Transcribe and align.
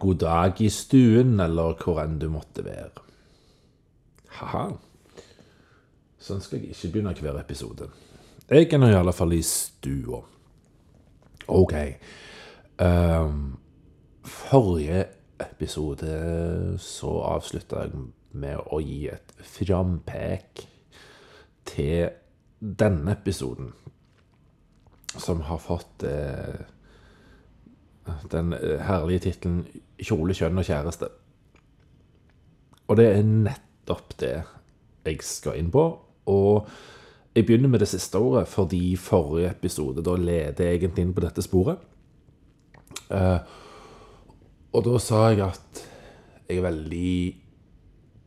god 0.00 0.20
dag 0.22 0.60
i 0.60 0.68
stuen, 0.72 1.40
eller 1.40 1.76
hvor 1.82 2.00
enn 2.02 2.18
du 2.20 2.28
måtte 2.32 2.64
være. 2.64 3.04
Ha-ha. 4.38 4.66
Sånn 6.22 6.42
skal 6.42 6.60
jeg 6.60 6.76
ikke 6.76 6.92
begynne 6.94 7.14
hver 7.18 7.40
episode. 7.40 7.88
Jeg 8.50 8.68
er 8.70 8.78
nå 8.78 8.90
i 8.92 8.96
alle 8.98 9.14
fall 9.16 9.34
i 9.34 9.42
stua. 9.46 10.20
OK. 11.52 11.74
Um, 12.82 13.56
forrige 14.24 15.04
episode 15.42 16.78
så 16.82 17.12
avslutta 17.32 17.84
jeg 17.84 18.04
med 18.38 18.60
å 18.72 18.80
gi 18.82 19.06
et 19.12 19.34
frampek 19.44 20.64
til 21.68 22.12
denne 22.62 23.16
episoden, 23.16 23.72
som 25.18 25.42
har 25.48 25.60
fått 25.60 26.04
eh, 26.06 26.62
den 28.30 28.52
herlige 28.82 29.28
tittelen 29.28 29.66
'Kjole, 30.02 30.34
kjønn 30.34 30.58
og 30.58 30.66
kjæreste'. 30.66 31.10
Og 32.88 32.96
det 32.98 33.06
er 33.06 33.22
nettopp 33.22 34.16
det 34.20 34.34
jeg 35.06 35.22
skal 35.22 35.58
inn 35.58 35.70
på. 35.70 35.84
Og 36.26 36.66
jeg 37.34 37.46
begynner 37.46 37.68
med 37.68 37.80
det 37.80 37.88
siste 37.88 38.18
ordet, 38.18 38.48
fordi 38.48 38.96
forrige 38.96 39.50
episode 39.50 40.04
da 40.04 40.16
leder 40.18 40.66
jeg 40.66 40.80
egentlig 40.80 41.06
inn 41.06 41.14
på 41.14 41.24
dette 41.24 41.44
sporet. 41.44 41.78
Eh, 43.10 43.38
og 44.72 44.84
da 44.84 44.98
sa 45.00 45.22
jeg 45.30 45.40
at 45.46 45.82
jeg 46.48 46.58
er 46.58 46.66
veldig 46.66 47.14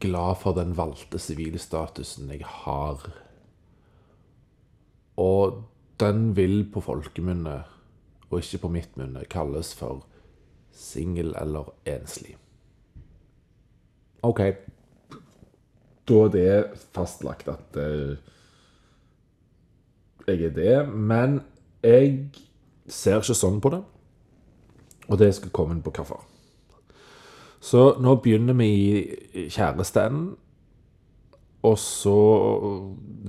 glad 0.02 0.42
for 0.42 0.58
den 0.58 0.74
valgte 0.78 1.22
sivilstatusen 1.22 2.32
jeg 2.34 2.46
har. 2.46 3.05
Og 5.21 5.64
den 6.02 6.36
vil 6.38 6.64
på 6.74 6.82
folkemunne, 6.84 7.62
og 8.36 8.44
ikke 8.44 8.66
på 8.66 8.72
mitt 8.74 8.98
munne, 9.00 9.24
kalles 9.32 9.72
for 9.78 10.04
singel 10.76 11.32
eller 11.40 11.72
enslig. 11.88 12.36
OK. 14.26 14.42
Da 16.05 16.22
er 16.26 16.32
det 16.34 16.82
fastlagt 16.94 17.48
at 17.50 17.80
uh, 17.80 18.18
jeg 20.27 20.50
er 20.50 20.55
det. 20.55 20.77
Men 20.90 21.40
jeg 21.86 22.30
ser 22.92 23.22
ikke 23.22 23.38
sånn 23.38 23.62
på 23.64 23.72
det. 23.74 23.82
Og 25.05 25.22
det 25.22 25.32
skal 25.38 25.54
komme 25.55 25.77
inn 25.77 25.86
på 25.86 25.94
hvorfor. 25.96 26.26
Så 27.64 27.96
nå 28.02 28.18
begynner 28.22 28.58
vi 28.58 28.70
i 28.70 29.48
kjæresteenden. 29.48 30.34
Og 31.66 31.80
så 31.82 32.20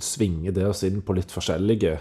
svinger 0.04 0.52
det 0.52 0.66
oss 0.68 0.82
inn 0.84 1.00
på 1.04 1.14
litt 1.16 1.32
forskjellige 1.32 1.94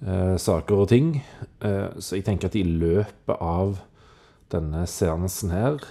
saker 0.00 0.82
og 0.84 0.88
ting. 0.88 1.14
Eh, 1.60 1.88
så 2.00 2.16
jeg 2.16 2.24
tenker 2.24 2.48
at 2.48 2.56
i 2.56 2.64
løpet 2.64 3.36
av 3.36 3.80
denne 4.50 4.86
seansen 4.88 5.52
her 5.54 5.82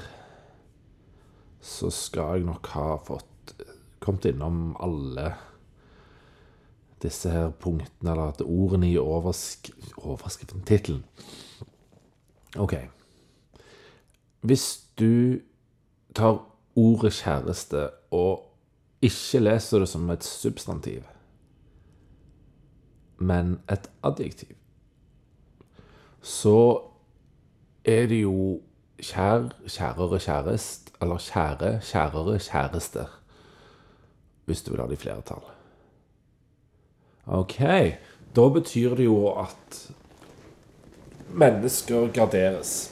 så 1.62 1.92
skal 1.94 2.40
jeg 2.40 2.48
nok 2.48 2.72
ha 2.74 2.88
fått 3.04 3.54
kommet 4.00 4.26
innom 4.32 4.74
alle 4.80 5.34
disse 7.04 7.32
her 7.32 7.52
punktene, 7.56 8.12
eller 8.12 8.34
at 8.34 8.42
ordene 8.44 8.90
i 8.90 8.98
oversk 9.00 9.70
overskriften, 10.00 10.64
tittelen. 10.68 11.04
OK. 12.60 12.76
Hvis 14.42 14.66
du 15.00 15.40
tar 16.16 16.42
ordet 16.80 17.14
kjæreste 17.20 17.90
og 18.16 18.48
ikke 19.04 19.44
leser 19.44 19.84
det 19.84 19.90
som 19.92 20.10
et 20.12 20.26
substantiv, 20.28 21.04
men 23.20 23.60
et 23.72 23.90
adjektiv, 24.04 24.56
så 26.22 26.82
er 27.86 28.08
det 28.12 28.22
jo 28.24 28.60
kjær, 29.00 29.52
kjærere, 29.68 30.20
kjærest, 30.20 30.92
eller 31.02 31.22
kjære, 31.24 31.72
kjærere, 31.84 32.40
kjæreste, 32.40 33.06
hvis 34.46 34.64
du 34.66 34.72
vil 34.72 34.82
ha 34.82 34.88
det 34.90 35.00
i 35.00 35.04
flertall. 35.04 35.46
OK. 37.30 37.60
Da 38.36 38.48
betyr 38.50 38.96
det 38.98 39.06
jo 39.06 39.32
at 39.42 39.80
mennesker 41.30 42.10
garderes. 42.14 42.92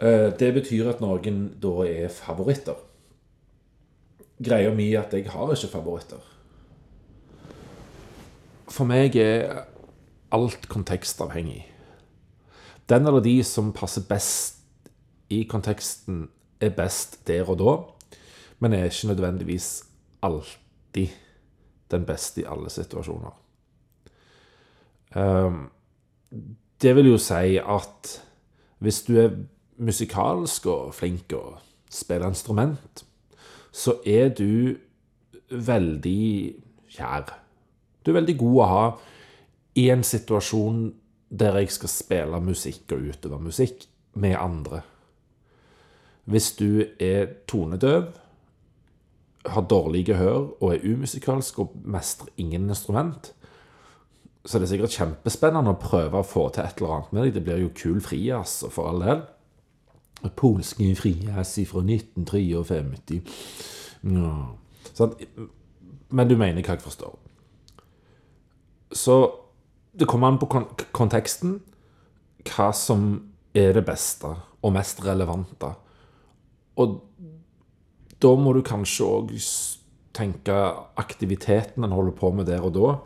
Eh, 0.00 0.32
det 0.38 0.50
betyr 0.54 0.90
at 0.90 1.00
noen 1.04 1.46
da 1.62 1.74
er 1.86 2.12
favoritter. 2.12 2.78
Greia 4.44 4.72
mi 4.74 4.90
er 4.92 5.04
at 5.04 5.14
jeg 5.14 5.30
har 5.30 5.52
ikke 5.54 5.72
favoritter. 5.72 6.33
For 8.68 8.88
meg 8.88 9.16
er 9.20 9.64
alt 10.32 10.68
kontekstavhengig. 10.68 11.64
Den 12.88 13.06
eller 13.06 13.20
de 13.24 13.38
som 13.44 13.72
passer 13.72 14.04
best 14.08 14.60
i 15.32 15.44
konteksten, 15.48 16.28
er 16.60 16.70
best 16.70 17.26
der 17.28 17.48
og 17.50 17.58
da, 17.60 17.72
men 18.60 18.72
er 18.72 18.84
ikke 18.88 19.10
nødvendigvis 19.10 19.84
alltid 20.22 21.12
den 21.90 22.04
beste 22.06 22.40
i 22.40 22.46
alle 22.48 22.70
situasjoner. 22.70 23.34
Um, 25.16 25.70
det 26.82 26.96
vil 26.96 27.10
jo 27.10 27.18
si 27.18 27.58
at 27.58 28.14
hvis 28.78 29.02
du 29.02 29.16
er 29.20 29.36
musikalsk 29.76 30.66
og 30.66 30.94
flink 30.94 31.32
og 31.32 31.58
spiller 31.90 32.28
instrument, 32.28 33.04
så 33.72 33.98
er 34.06 34.28
du 34.28 34.74
veldig 35.50 36.54
kjær. 36.94 37.43
Du 38.04 38.12
er 38.12 38.20
veldig 38.20 38.36
god 38.40 38.58
å 38.60 38.68
ha 38.70 38.84
i 39.80 39.88
en 39.90 40.04
situasjon 40.06 40.84
der 41.34 41.56
jeg 41.58 41.72
skal 41.74 41.90
spille 41.90 42.40
musikk 42.44 42.92
og 42.94 43.08
utøve 43.10 43.40
musikk 43.42 43.86
med 44.20 44.36
andre. 44.38 44.84
Hvis 46.30 46.52
du 46.56 46.84
er 47.02 47.26
tonedøv, 47.50 48.12
har 49.44 49.66
dårlig 49.68 50.06
gehør 50.08 50.54
og 50.62 50.68
er 50.72 50.84
umusikalsk 50.84 51.58
og 51.60 51.74
mestrer 51.84 52.30
ingen 52.40 52.68
instrument, 52.70 53.32
så 54.44 54.58
det 54.58 54.66
er 54.66 54.72
sikkert 54.74 54.96
kjempespennende 54.96 55.72
å 55.72 55.80
prøve 55.80 56.20
å 56.20 56.26
få 56.26 56.48
til 56.52 56.64
et 56.64 56.80
eller 56.80 56.94
annet 56.98 57.12
med 57.12 57.22
deg. 57.24 57.34
Det 57.34 57.42
blir 57.46 57.62
jo 57.62 57.70
kul 57.76 58.00
frijazz, 58.04 58.66
for 58.72 58.90
all 58.90 59.00
del. 59.00 59.22
Polske 60.36 60.90
frijazz 60.96 61.56
fra 61.70 61.80
1953. 61.80 63.20
Ja. 64.12 64.34
Sånn. 64.92 65.14
Men 66.12 66.28
du 66.28 66.36
mener 66.36 66.60
hva 66.60 66.76
jeg 66.76 66.84
forstår. 66.84 67.16
Så 68.94 69.16
det 69.92 70.06
kommer 70.10 70.30
an 70.30 70.40
på 70.42 70.48
kon 70.50 70.66
konteksten 70.94 71.58
hva 72.44 72.70
som 72.76 73.14
er 73.56 73.74
det 73.76 73.84
beste 73.86 74.30
og 74.64 74.74
mest 74.74 75.02
relevante. 75.04 75.70
Og 76.80 76.98
da 78.22 78.32
må 78.38 78.54
du 78.54 78.62
kanskje 78.64 79.06
òg 79.06 79.32
tenke 80.14 80.56
aktiviteten 81.00 81.84
en 81.84 81.94
holder 81.94 82.16
på 82.18 82.30
med 82.34 82.48
der 82.50 82.64
og 82.64 82.74
da. 82.76 82.96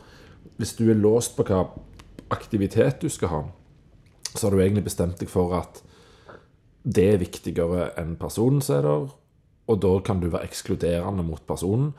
Hvis 0.59 0.76
du 0.78 0.88
er 0.91 0.99
låst 0.99 1.37
på 1.37 1.47
hva 1.49 1.65
aktivitet 2.34 3.00
du 3.03 3.09
skal 3.12 3.32
ha, 3.32 3.43
så 4.34 4.47
har 4.47 4.55
du 4.55 4.62
egentlig 4.62 4.88
bestemt 4.91 5.20
deg 5.20 5.31
for 5.32 5.55
at 5.56 5.82
det 6.84 7.06
er 7.15 7.22
viktigere 7.22 7.91
enn 8.00 8.16
personen 8.20 8.62
som 8.65 8.78
er 8.78 8.87
der, 8.87 9.09
og 9.69 9.81
da 9.82 9.93
kan 10.05 10.20
du 10.20 10.28
være 10.32 10.49
ekskluderende 10.49 11.25
mot 11.26 11.43
personen. 11.49 11.93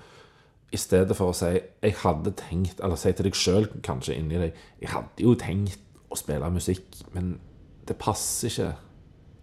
I 0.71 0.77
stedet 0.77 1.15
for 1.17 1.31
å 1.31 1.35
si 1.35 1.59
'jeg 1.81 1.95
hadde 2.03 2.31
tenkt', 2.31 2.83
eller 2.83 2.95
si 2.95 3.11
til 3.11 3.23
deg 3.25 3.33
sjøl 3.33 3.67
kanskje 3.81 4.17
inni 4.17 4.37
deg 4.37 4.53
'jeg 4.81 4.89
hadde 4.89 5.23
jo 5.23 5.35
tenkt 5.35 5.79
å 6.11 6.15
spille 6.15 6.51
musikk', 6.51 7.13
men 7.13 7.39
det 7.87 7.97
passer 7.97 8.47
ikke 8.49 8.75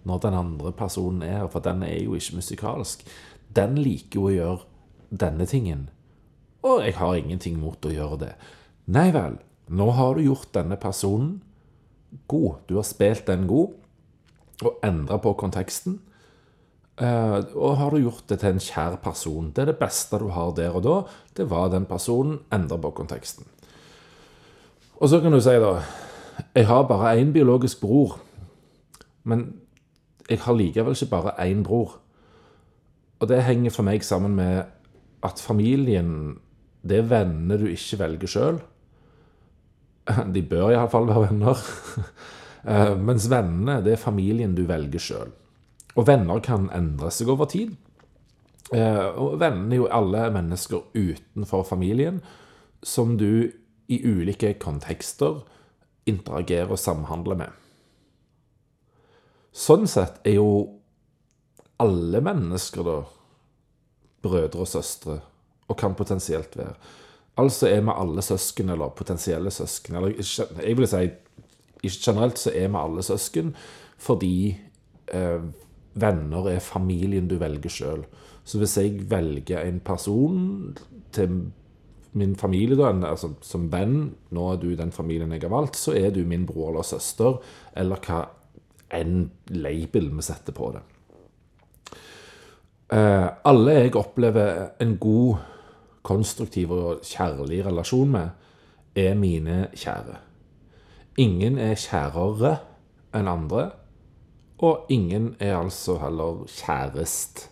når 0.04 0.18
den 0.18 0.34
andre 0.34 0.72
personen 0.72 1.22
er 1.22 1.38
her, 1.38 1.48
for 1.48 1.60
den 1.60 1.82
er 1.82 2.02
jo 2.04 2.14
ikke 2.14 2.36
musikalsk. 2.36 3.04
Den 3.56 3.74
liker 3.74 4.20
jo 4.20 4.28
å 4.28 4.34
gjøre 4.34 4.60
denne 5.10 5.46
tingen, 5.46 5.90
og 6.62 6.84
jeg 6.84 6.94
har 6.94 7.14
ingenting 7.14 7.58
mot 7.58 7.86
å 7.86 7.90
gjøre 7.90 8.18
det. 8.18 8.34
Nei 8.86 9.10
vel, 9.10 9.38
nå 9.68 9.90
har 9.90 10.14
du 10.14 10.22
gjort 10.22 10.52
denne 10.54 10.76
personen 10.76 11.42
god. 12.28 12.62
Du 12.68 12.76
har 12.76 12.86
spilt 12.86 13.26
den 13.26 13.46
god, 13.46 13.74
og 14.62 14.78
endra 14.84 15.18
på 15.20 15.34
konteksten. 15.38 16.00
Uh, 16.96 17.44
og 17.52 17.76
har 17.76 17.92
du 17.92 18.00
gjort 18.00 18.24
det 18.30 18.38
til 18.40 18.54
en 18.54 18.62
kjær 18.62 18.96
person. 19.04 19.50
Det 19.52 19.62
er 19.62 19.72
det 19.72 19.80
beste 19.80 20.16
du 20.20 20.30
har 20.32 20.54
der 20.56 20.72
og 20.72 20.84
da. 20.86 20.96
Det 21.36 21.48
var 21.50 21.68
den 21.68 21.84
personen. 21.84 22.38
Endre 22.52 22.78
på 22.80 22.94
konteksten. 22.96 23.44
Og 24.96 25.10
så 25.12 25.20
kan 25.20 25.32
du 25.32 25.40
si, 25.40 25.52
da 25.60 25.82
Jeg 26.54 26.66
har 26.66 26.88
bare 26.88 27.20
én 27.20 27.32
biologisk 27.32 27.80
bror. 27.80 28.18
Men 29.24 29.60
jeg 30.28 30.40
har 30.40 30.54
likevel 30.54 30.92
ikke 30.92 31.10
bare 31.10 31.36
én 31.50 31.62
bror. 31.62 31.98
Og 33.20 33.28
det 33.28 33.44
henger 33.44 33.70
for 33.70 33.82
meg 33.82 34.04
sammen 34.04 34.34
med 34.34 34.64
at 35.24 35.40
familien 35.40 36.38
det 36.86 36.98
er 36.98 37.08
venner 37.10 37.58
du 37.58 37.66
ikke 37.66 37.98
velger 37.98 38.30
sjøl. 38.30 38.60
De 40.34 40.42
bør 40.42 40.70
iallfall 40.70 41.08
være 41.08 41.28
venner. 41.30 41.62
Uh, 42.64 42.94
mens 43.08 43.30
vennene, 43.30 43.80
det 43.84 43.92
er 43.92 44.00
familien 44.00 44.54
du 44.54 44.64
velger 44.68 45.02
sjøl. 45.02 45.32
Og 45.96 46.06
venner 46.08 46.40
kan 46.44 46.68
endre 46.76 47.10
seg 47.14 47.30
over 47.32 47.48
tid. 47.50 47.74
Uh, 48.72 49.14
og 49.14 49.36
vennene 49.40 49.76
er 49.76 49.80
jo 49.80 49.92
alle 49.94 50.26
mennesker 50.34 50.88
utenfor 50.96 51.62
familien 51.68 52.18
som 52.82 53.14
du 53.18 53.52
i 53.86 54.00
ulike 54.02 54.56
kontekster 54.58 55.44
interagerer 56.06 56.74
og 56.74 56.80
samhandler 56.80 57.38
med. 57.38 57.52
Sånn 59.56 59.86
sett 59.88 60.18
er 60.26 60.36
jo 60.36 60.50
alle 61.82 62.20
mennesker 62.24 62.84
da 62.86 62.96
brødre 64.26 64.64
og 64.64 64.70
søstre, 64.70 65.20
og 65.66 65.78
kan 65.78 65.96
potensielt 65.98 66.56
være. 66.58 66.74
Altså 67.40 67.68
er 67.68 67.82
vi 67.84 67.94
alle 67.94 68.22
søsken, 68.24 68.70
eller 68.72 68.94
potensielle 68.96 69.50
søsken. 69.50 69.96
Eller 69.96 70.14
jeg 70.16 70.76
vil 70.78 70.88
si 70.88 71.10
generelt 71.86 72.40
så 72.40 72.50
er 72.54 72.70
vi 72.72 72.80
alle 72.80 73.04
søsken 73.04 73.54
fordi 74.02 74.56
eh, 75.14 75.42
venner 75.96 76.50
er 76.52 76.64
familien 76.64 77.28
du 77.28 77.38
velger 77.40 77.72
sjøl. 77.72 78.06
Så 78.46 78.60
hvis 78.60 78.76
jeg 78.78 79.06
velger 79.10 79.64
en 79.64 79.80
person 79.84 80.76
til 81.16 81.40
min 82.16 82.36
familie, 82.38 82.76
da, 82.78 82.92
altså 83.10 83.34
som 83.44 83.66
venn, 83.72 84.12
nå 84.32 84.44
er 84.52 84.60
du 84.60 84.70
den 84.78 84.92
familien 84.94 85.32
jeg 85.34 85.44
har 85.44 85.52
valgt, 85.52 85.76
så 85.76 85.96
er 85.96 86.12
du 86.14 86.22
min 86.24 86.46
bror 86.48 86.70
eller 86.70 86.86
søster, 86.86 87.40
eller 87.76 88.00
hva 88.06 88.22
enn 88.96 89.26
label 89.50 90.12
vi 90.14 90.24
setter 90.24 90.54
på 90.56 90.70
det. 90.76 90.84
Eh, 92.94 93.26
alle 93.50 93.74
jeg 93.80 93.96
opplever 93.98 94.78
en 94.80 94.96
god, 95.02 95.42
konstruktiv 96.06 96.70
og 96.70 97.02
kjærlig 97.02 97.64
relasjon 97.66 98.12
med, 98.14 98.28
er 98.96 99.16
mine 99.18 99.66
kjære. 99.74 100.20
Ingen 101.18 101.58
er 101.58 101.74
kjærere 101.74 102.52
enn 103.16 103.28
andre, 103.28 103.70
og 104.58 104.86
ingen 104.88 105.34
er 105.40 105.58
altså 105.58 105.98
heller 106.00 106.44
kjærest. 106.48 107.50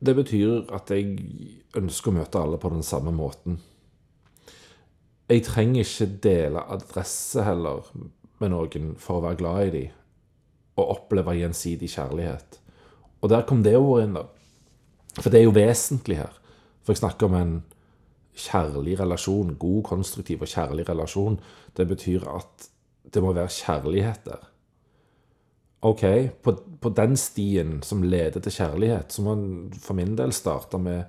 Det 0.00 0.14
betyr 0.16 0.72
at 0.74 0.90
jeg 0.90 1.18
ønsker 1.76 2.10
å 2.10 2.16
møte 2.16 2.40
alle 2.40 2.58
på 2.58 2.70
den 2.72 2.82
samme 2.82 3.12
måten. 3.14 3.60
Jeg 5.30 5.44
trenger 5.46 5.84
ikke 5.84 6.08
dele 6.24 6.64
adresse 6.74 7.44
heller 7.46 7.86
med 8.40 8.50
noen 8.50 8.94
for 8.98 9.20
å 9.20 9.24
være 9.28 9.38
glad 9.42 9.68
i 9.68 9.72
dem 9.76 9.96
og 10.80 10.94
oppleve 10.96 11.36
gjensidig 11.36 11.90
kjærlighet. 11.92 12.56
Og 13.20 13.28
der 13.30 13.44
kom 13.46 13.60
det 13.62 13.76
ordet 13.76 14.06
inn, 14.06 14.16
da. 14.16 14.24
For 15.20 15.28
det 15.28 15.42
er 15.42 15.44
jo 15.44 15.54
vesentlig 15.54 16.16
her. 16.22 16.38
For 16.80 16.94
jeg 16.94 17.02
snakker 17.02 17.28
om 17.28 17.36
en 17.36 17.52
kjærlig 18.32 18.96
relasjon. 19.02 19.54
God, 19.60 19.82
konstruktiv 19.90 20.46
og 20.46 20.50
kjærlig 20.50 20.88
relasjon. 20.88 21.36
Det 21.76 21.86
betyr 21.90 22.24
at 22.32 22.70
det 23.12 23.22
må 23.22 23.34
være 23.36 23.52
kjærlighet 23.52 24.24
der. 24.24 24.49
OK, 25.80 26.02
på, 26.42 26.54
på 26.80 26.92
den 26.92 27.16
stien 27.16 27.78
som 27.82 28.02
leder 28.04 28.42
til 28.44 28.52
kjærlighet, 28.52 29.14
så 29.14 29.24
må 29.24 29.36
en 29.36 29.46
for 29.80 29.96
min 29.96 30.12
del 30.18 30.34
starte 30.36 30.78
med 30.80 31.06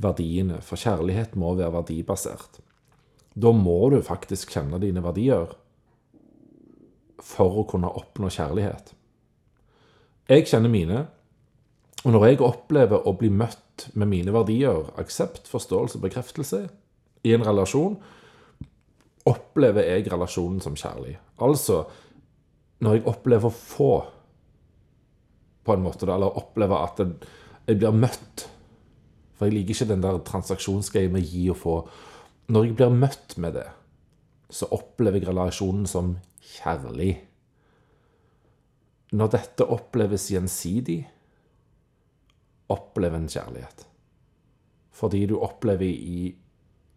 verdiene. 0.00 0.62
For 0.64 0.80
kjærlighet 0.80 1.36
må 1.36 1.52
være 1.58 1.74
verdibasert. 1.74 2.60
Da 3.36 3.52
må 3.52 3.90
du 3.92 4.00
faktisk 4.04 4.54
kjenne 4.56 4.80
dine 4.80 5.02
verdier 5.04 5.52
for 7.20 7.60
å 7.60 7.66
kunne 7.68 7.92
oppnå 7.92 8.30
kjærlighet. 8.32 8.94
Jeg 10.30 10.48
kjenner 10.48 10.72
mine, 10.72 11.04
og 12.04 12.14
når 12.14 12.26
jeg 12.26 12.42
opplever 12.44 13.04
å 13.06 13.12
bli 13.18 13.28
møtt 13.32 13.88
med 13.94 14.08
mine 14.08 14.32
verdier, 14.34 14.88
aksept, 15.00 15.48
forståelse, 15.50 16.00
bekreftelse, 16.02 16.64
i 17.26 17.34
en 17.34 17.44
relasjon, 17.44 17.96
opplever 19.26 19.88
jeg 19.90 20.08
relasjonen 20.12 20.60
som 20.62 20.76
kjærlig. 20.78 21.16
Altså, 21.42 21.84
når 22.84 22.98
jeg 22.98 23.06
opplever 23.08 23.52
få, 23.54 23.92
på 25.66 25.74
en 25.74 25.82
måte, 25.82 26.06
eller 26.06 26.38
opplever 26.38 26.84
at 26.84 27.00
jeg 27.66 27.80
blir 27.80 27.96
møtt 27.96 28.46
For 29.36 29.48
jeg 29.48 29.56
liker 29.56 29.74
ikke 29.74 29.88
den 29.90 30.04
der 30.04 30.20
transaksjonsgreia 30.24 31.10
med 31.12 31.26
gi 31.28 31.42
og 31.52 31.58
få. 31.60 31.74
Når 32.48 32.64
jeg 32.64 32.76
blir 32.78 32.94
møtt 32.94 33.34
med 33.42 33.58
det, 33.58 33.66
så 34.48 34.68
opplever 34.72 35.20
jeg 35.20 35.28
relasjonen 35.28 35.84
som 35.90 36.14
kjærlig. 36.54 37.18
Når 39.12 39.32
dette 39.34 39.66
oppleves 39.76 40.30
gjensidig, 40.32 41.02
opplever 42.72 43.20
en 43.20 43.28
kjærlighet. 43.28 43.84
Fordi 44.96 45.26
du 45.28 45.36
opplever 45.36 45.84
i 45.90 46.32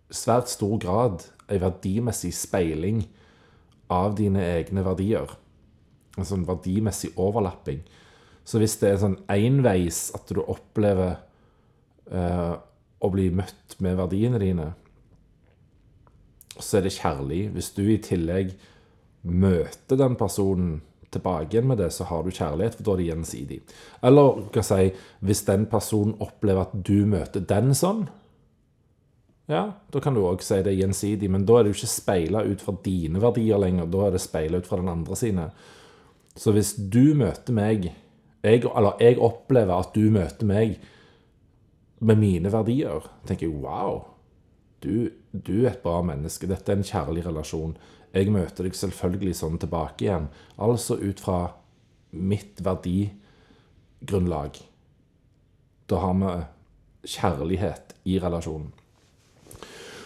svært 0.09 0.49
stor 0.49 0.79
grad 0.81 1.27
en 1.49 1.61
verdimessig 1.61 2.31
speiling 2.37 3.03
av 3.91 4.15
dine 4.17 4.41
egne 4.55 4.85
verdier. 4.85 5.35
En 6.19 6.27
sånn 6.27 6.47
verdimessig 6.47 7.13
overlapping. 7.19 7.81
Så 8.47 8.61
hvis 8.61 8.77
det 8.81 8.91
er 8.91 9.01
sånn 9.01 9.19
enveis 9.29 10.09
at 10.17 10.29
du 10.33 10.41
opplever 10.41 11.19
eh, 12.11 12.53
å 12.99 13.11
bli 13.13 13.29
møtt 13.35 13.77
med 13.83 13.97
verdiene 13.99 14.41
dine, 14.41 14.71
så 16.59 16.79
er 16.79 16.87
det 16.87 16.95
kjærlig. 16.97 17.43
Hvis 17.55 17.71
du 17.77 17.83
i 17.87 17.99
tillegg 18.03 18.55
møter 19.21 19.99
den 19.99 20.17
personen 20.19 20.79
tilbake 21.13 21.55
igjen 21.55 21.69
med 21.69 21.79
det, 21.81 21.89
så 21.93 22.05
har 22.09 22.23
du 22.23 22.31
kjærlighet, 22.31 22.77
for 22.77 22.85
da 22.85 22.93
er 22.93 23.01
det 23.01 23.09
gjensidig. 23.09 23.59
Eller 24.05 24.43
kan 24.53 24.65
si, 24.65 24.89
hvis 25.25 25.45
den 25.47 25.65
personen 25.71 26.17
opplever 26.21 26.67
at 26.67 26.75
du 26.85 27.05
møter 27.09 27.45
den 27.49 27.73
sånn, 27.77 28.05
ja, 29.49 29.63
da 29.89 30.01
kan 30.03 30.13
du 30.13 30.21
òg 30.29 30.43
si 30.45 30.59
det 30.61 30.75
gjensidig, 30.77 31.29
men 31.33 31.45
da 31.49 31.57
er 31.57 31.65
det 31.65 31.71
jo 31.71 31.79
ikke 31.79 31.89
speila 31.89 32.43
ut 32.45 32.61
fra 32.61 32.75
dine 32.85 33.21
verdier 33.21 33.57
lenger, 33.61 33.89
da 33.89 34.05
er 34.05 34.13
det 34.13 34.21
speila 34.21 34.61
ut 34.61 34.69
fra 34.69 34.77
den 34.77 34.91
andre 34.91 35.17
sine. 35.17 35.47
Så 36.39 36.53
hvis 36.55 36.73
du 36.77 37.15
møter 37.19 37.55
meg, 37.55 37.89
jeg, 38.45 38.63
eller 38.63 39.01
jeg 39.03 39.19
opplever 39.19 39.75
at 39.75 39.91
du 39.95 40.07
møter 40.13 40.47
meg 40.47 40.77
med 41.99 42.21
mine 42.21 42.51
verdier, 42.53 43.03
tenker 43.27 43.49
jeg 43.49 43.59
wow, 43.59 44.05
du, 44.79 45.09
du 45.31 45.65
er 45.65 45.73
et 45.73 45.83
bra 45.83 45.99
menneske, 46.07 46.47
dette 46.47 46.71
er 46.71 46.79
en 46.79 46.87
kjærlig 46.87 47.25
relasjon. 47.27 47.75
Jeg 48.15 48.31
møter 48.31 48.65
deg 48.65 48.77
selvfølgelig 48.77 49.35
sånn 49.37 49.59
tilbake 49.61 50.05
igjen. 50.05 50.29
Altså 50.57 50.95
ut 50.97 51.19
fra 51.21 51.39
mitt 52.15 52.63
verdigrunnlag. 52.65 54.55
Da 55.91 55.99
har 56.05 56.15
vi 56.21 56.31
kjærlighet 57.17 57.93
i 58.07 58.17
relasjonen. 58.23 58.71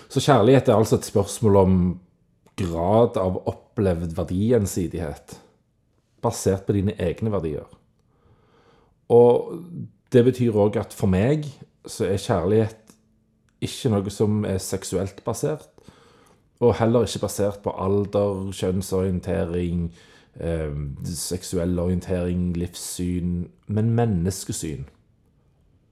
Så 0.09 0.21
kjærlighet 0.21 0.69
er 0.69 0.77
altså 0.77 0.99
et 0.99 1.07
spørsmål 1.09 1.55
om 1.61 1.77
grad 2.59 3.17
av 3.17 3.39
opplevd 3.49 4.11
verdigjensidighet, 4.17 5.39
basert 6.23 6.65
på 6.67 6.75
dine 6.77 6.95
egne 7.01 7.31
verdier. 7.33 7.67
Og 9.11 9.59
det 10.13 10.23
betyr 10.25 10.55
òg 10.55 10.79
at 10.81 10.95
for 10.95 11.11
meg 11.11 11.47
så 11.89 12.07
er 12.07 12.21
kjærlighet 12.21 12.79
ikke 13.63 13.91
noe 13.93 14.11
som 14.11 14.43
er 14.47 14.59
seksuelt 14.63 15.21
basert, 15.25 15.69
og 16.63 16.75
heller 16.79 17.05
ikke 17.07 17.23
basert 17.25 17.61
på 17.63 17.73
alder, 17.79 18.51
kjønnsorientering, 18.55 19.87
eh, 20.39 20.75
seksuell 21.03 21.79
orientering, 21.79 22.53
livssyn, 22.57 23.47
men 23.67 23.93
menneskesyn. 23.95 24.85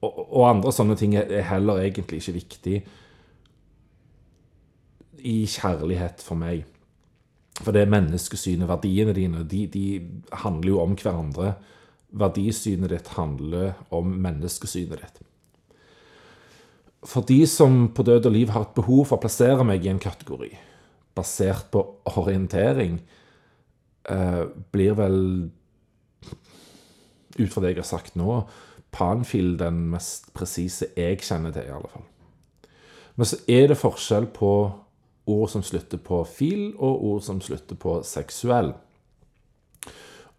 Og, 0.02 0.18
og 0.32 0.48
andre 0.48 0.72
sånne 0.72 0.96
ting 0.98 1.14
er 1.16 1.44
heller 1.46 1.82
egentlig 1.82 2.22
ikke 2.22 2.38
viktig 2.40 2.76
i 5.22 5.36
kjærlighet 5.46 6.24
for 6.24 6.40
meg. 6.40 6.64
For 7.60 7.74
det 7.76 7.84
menneskesynet, 7.92 8.68
verdiene 8.68 9.12
dine, 9.16 9.44
de, 9.44 9.66
de 9.68 9.84
handler 10.44 10.72
jo 10.72 10.80
om 10.80 10.96
hverandre. 10.96 11.54
Verdisynet 12.16 12.92
ditt 12.94 13.12
handler 13.16 13.74
om 13.92 14.14
menneskesynet 14.24 15.02
ditt. 15.02 15.22
For 17.02 17.26
de 17.26 17.42
som 17.50 17.88
på 17.92 18.04
død 18.06 18.28
og 18.30 18.34
liv 18.36 18.52
har 18.54 18.68
et 18.68 18.76
behov 18.76 19.08
for 19.10 19.18
å 19.18 19.24
plassere 19.24 19.66
meg 19.66 19.84
i 19.84 19.90
en 19.90 20.00
kategori 20.02 20.52
basert 21.16 21.68
på 21.74 21.82
orientering, 22.16 23.00
eh, 24.08 24.44
blir 24.72 24.94
vel, 24.96 25.50
ut 27.38 27.52
fra 27.52 27.60
det 27.60 27.74
jeg 27.74 27.82
har 27.82 27.90
sagt 27.90 28.16
nå, 28.16 28.46
Panfil 28.92 29.56
den 29.56 29.86
mest 29.88 30.34
presise 30.36 30.90
jeg 30.96 31.22
kjenner 31.24 31.52
til, 31.52 31.64
i 31.64 31.72
alle 31.72 31.88
fall. 31.88 32.04
Men 33.16 33.28
så 33.28 33.38
er 33.48 33.70
det 33.70 33.80
forskjell 33.80 34.26
på 34.36 34.50
ord 35.26 35.48
som 35.52 35.62
slutter 35.62 36.00
på 36.02 36.22
fil, 36.26 36.72
og 36.78 37.04
ord 37.12 37.22
som 37.22 37.40
slutter 37.40 37.78
på 37.78 38.00
seksuell. 38.06 38.72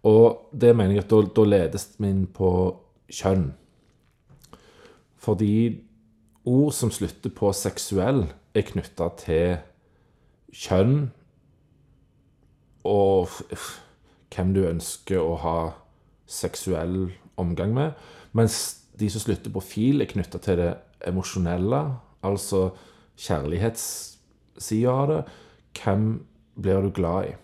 Og 0.03 0.49
det 0.51 0.73
mener 0.75 0.97
jeg 0.97 1.05
at 1.05 1.13
da, 1.13 1.21
da 1.37 1.45
ledes 1.47 1.87
vi 1.97 2.11
inn 2.11 2.25
på 2.27 2.49
kjønn. 3.07 3.53
Fordi 5.23 5.55
ord 6.43 6.73
som 6.75 6.91
slutter 6.91 7.31
på 7.31 7.51
seksuell, 7.55 8.25
er 8.53 8.67
knytta 8.67 9.07
til 9.17 9.55
kjønn 10.53 11.07
og 12.85 13.31
hvem 14.33 14.51
du 14.53 14.65
ønsker 14.67 15.23
å 15.23 15.37
ha 15.41 15.57
seksuell 16.29 17.07
omgang 17.39 17.73
med. 17.73 17.95
Mens 18.35 18.83
de 18.99 19.09
som 19.09 19.23
slutter 19.23 19.53
på 19.53 19.63
fil, 19.63 20.03
er 20.03 20.11
knytta 20.11 20.41
til 20.43 20.59
det 20.59 20.73
emosjonelle, 21.07 21.81
altså 22.21 22.67
kjærlighets 23.19 24.12
sida 24.57 24.91
av 24.91 25.07
det. 25.09 25.21
Hvem 25.79 26.05
blir 26.59 26.81
du 26.81 26.91
glad 26.93 27.29
i? 27.31 27.35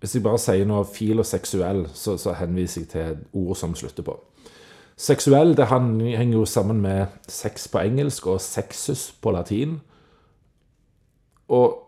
Hvis 0.00 0.14
jeg 0.18 0.24
bare 0.24 0.40
sier 0.40 0.66
noe 0.68 0.84
fil 0.84 1.22
og 1.22 1.26
seksuell, 1.28 1.86
så, 1.96 2.18
så 2.20 2.34
henviser 2.36 2.82
jeg 2.82 2.90
til 2.92 3.20
ord 3.40 3.56
som 3.56 3.76
slutter 3.78 4.04
på. 4.04 4.18
Seksuell 5.00 5.56
det 5.56 5.66
henger 5.70 6.34
jo 6.36 6.44
sammen 6.46 6.82
med 6.84 7.14
sex 7.28 7.66
på 7.72 7.80
engelsk 7.80 8.26
og 8.30 8.42
sexus 8.44 9.08
på 9.20 9.32
latin. 9.34 9.78
Og, 11.48 11.80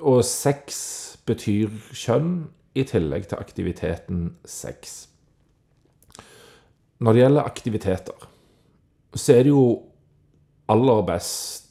og 0.00 0.24
sex 0.26 0.82
betyr 1.26 1.70
kjønn 1.94 2.32
i 2.76 2.84
tillegg 2.84 3.28
til 3.30 3.40
aktiviteten 3.40 4.26
sex. 4.44 5.06
Når 6.98 7.12
det 7.12 7.22
gjelder 7.22 7.48
aktiviteter, 7.48 8.26
så 9.14 9.32
er 9.32 9.46
det 9.46 9.54
jo 9.54 9.64
aller 10.68 11.02
best 11.08 11.65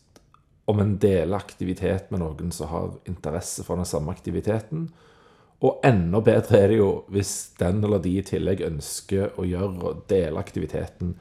om 0.66 0.80
en 0.82 0.96
deler 1.02 1.38
aktivitet 1.38 2.10
med 2.12 2.24
noen 2.24 2.52
som 2.54 2.72
har 2.72 2.96
interesse 3.10 3.64
for 3.66 3.78
den 3.78 3.88
samme 3.88 4.14
aktiviteten. 4.14 4.88
Og 5.64 5.80
enda 5.86 6.20
bedre 6.26 6.60
er 6.60 6.72
det 6.72 6.80
jo 6.80 6.90
hvis 7.14 7.34
den 7.60 7.84
eller 7.86 8.02
de 8.04 8.18
i 8.18 8.26
tillegg 8.26 8.66
ønsker 8.66 9.38
å 9.40 9.46
gjøre 9.48 9.90
og 9.92 10.06
dele 10.10 10.42
aktiviteten 10.42 11.16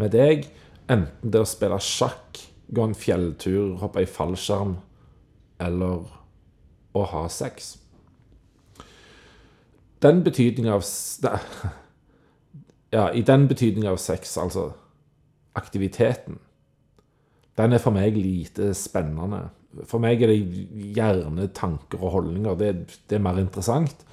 med 0.00 0.14
deg. 0.14 0.48
Enten 0.90 1.32
det 1.34 1.42
å 1.42 1.48
spille 1.48 1.78
sjakk, 1.82 2.40
gå 2.74 2.84
en 2.84 2.96
fjelltur, 2.96 3.76
hoppe 3.82 4.04
i 4.04 4.10
fallskjerm 4.10 4.76
eller 5.62 6.06
å 6.94 7.06
ha 7.10 7.24
sex. 7.28 7.74
Den 10.04 10.22
betydninga 10.24 10.74
av 10.78 10.84
Ja, 12.94 13.08
i 13.10 13.24
den 13.26 13.48
betydninga 13.50 13.90
av 13.90 13.96
sex, 13.98 14.36
altså 14.38 14.68
aktiviteten, 15.58 16.36
den 17.58 17.72
er 17.72 17.82
for 17.82 17.94
meg 17.94 18.16
lite 18.18 18.72
spennende. 18.74 19.44
For 19.86 20.02
meg 20.02 20.22
er 20.22 20.32
det 20.32 20.40
gjerne 20.96 21.48
tanker 21.54 22.02
og 22.02 22.18
holdninger. 22.18 22.58
Det, 22.58 22.98
det 23.10 23.18
er 23.18 23.22
mer 23.22 23.38
interessant. 23.42 24.04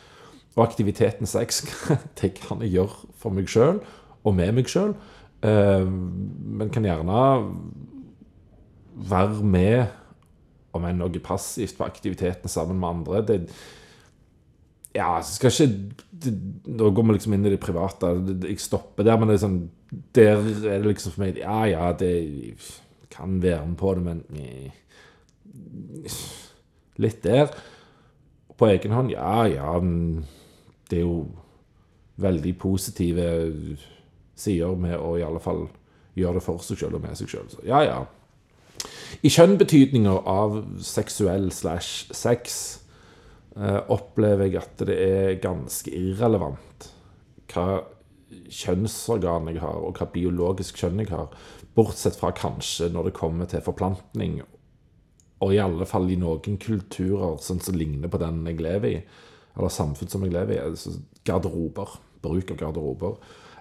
Og 0.55 0.65
aktiviteten 0.65 1.29
sex, 1.29 1.63
det 2.21 2.33
kan 2.41 2.61
jeg 2.61 2.75
gjøre 2.75 3.11
for 3.21 3.33
meg 3.33 3.49
sjøl 3.49 3.79
og 4.21 4.35
med 4.37 4.53
meg 4.57 4.69
sjøl. 4.69 4.93
Eh, 5.41 5.85
men 5.87 6.69
kan 6.73 6.85
gjerne 6.85 7.21
være 9.11 9.45
med, 9.47 9.97
om 10.75 10.85
enn 10.87 11.01
noe 11.01 11.21
passivt, 11.23 11.77
på 11.79 11.87
aktiviteten 11.87 12.51
sammen 12.51 12.77
med 12.79 12.89
andre. 12.89 13.23
Det, 13.27 13.39
ja, 14.95 15.15
skal 15.23 15.51
ikke 15.51 15.99
Nå 16.21 16.91
går 16.93 17.05
vi 17.07 17.13
liksom 17.15 17.33
inn 17.33 17.47
i 17.49 17.51
det 17.55 17.57
private. 17.63 18.11
Jeg 18.45 18.61
stopper 18.61 19.07
der, 19.07 19.17
men 19.17 19.31
det 19.31 19.39
er 19.39 19.41
sånn, 19.41 19.61
der 20.13 20.35
er 20.35 20.83
det 20.83 20.91
liksom 20.91 21.15
for 21.15 21.23
meg 21.23 21.39
Ja, 21.41 21.63
ja, 21.65 21.87
det 21.97 22.11
kan 23.21 23.41
være 23.43 23.65
med 23.67 23.77
på 23.77 23.93
det, 23.95 24.03
men 24.03 24.23
eh, 24.35 24.71
Litt 27.01 27.23
der. 27.23 27.51
På 28.57 28.67
egen 28.69 28.93
hånd, 28.93 29.11
ja, 29.13 29.45
ja. 29.49 29.73
Det 30.89 30.99
er 30.99 31.05
jo 31.05 31.31
veldig 32.21 32.53
positive 32.61 33.27
sider 34.37 34.75
med 34.77 34.97
å 34.99 35.15
i 35.17 35.23
alle 35.25 35.41
fall 35.41 35.65
gjøre 36.17 36.37
det 36.37 36.43
for 36.45 36.61
seg 36.65 36.81
sjøl 36.81 36.97
og 36.99 37.05
med 37.05 37.17
seg 37.17 37.31
sjøl. 37.31 37.49
Ja, 37.65 37.81
ja. 37.85 38.01
I 39.21 39.31
kjønnbetydninga 39.31 40.13
av 40.29 40.59
seksuell 40.85 41.49
slash 41.53 42.11
sex 42.15 42.59
eh, 43.55 43.81
opplever 43.91 44.49
jeg 44.49 44.61
at 44.61 44.85
det 44.89 44.97
er 44.97 45.41
ganske 45.43 45.93
irrelevant 45.93 46.91
hva 47.51 47.81
kjønnsorgan 48.51 49.49
jeg 49.51 49.61
har, 49.63 49.79
og 49.83 49.97
hva 49.99 50.07
biologisk 50.11 50.79
kjønn 50.79 51.01
jeg 51.03 51.11
har. 51.11 51.33
Bortsett 51.75 52.17
fra 52.19 52.33
kanskje 52.35 52.89
når 52.91 53.09
det 53.09 53.17
kommer 53.17 53.47
til 53.49 53.63
forplantning, 53.63 54.41
og 55.41 55.53
i 55.53 55.61
alle 55.63 55.87
fall 55.89 56.09
i 56.11 56.19
noen 56.19 56.59
kulturer 56.61 57.39
sånn 57.41 57.61
som 57.63 57.77
ligner 57.77 58.11
på 58.11 58.19
den 58.21 58.43
jeg 58.45 58.61
lever 58.61 58.89
i, 58.91 58.97
eller 59.57 59.73
samfunn 59.73 60.11
som 60.11 60.25
jeg 60.25 60.35
lever 60.35 60.57
i, 60.57 60.63
altså 60.63 60.95
garderober. 61.27 61.97
Bruk 62.21 62.51
av 62.53 62.59
garderober. 62.59 63.15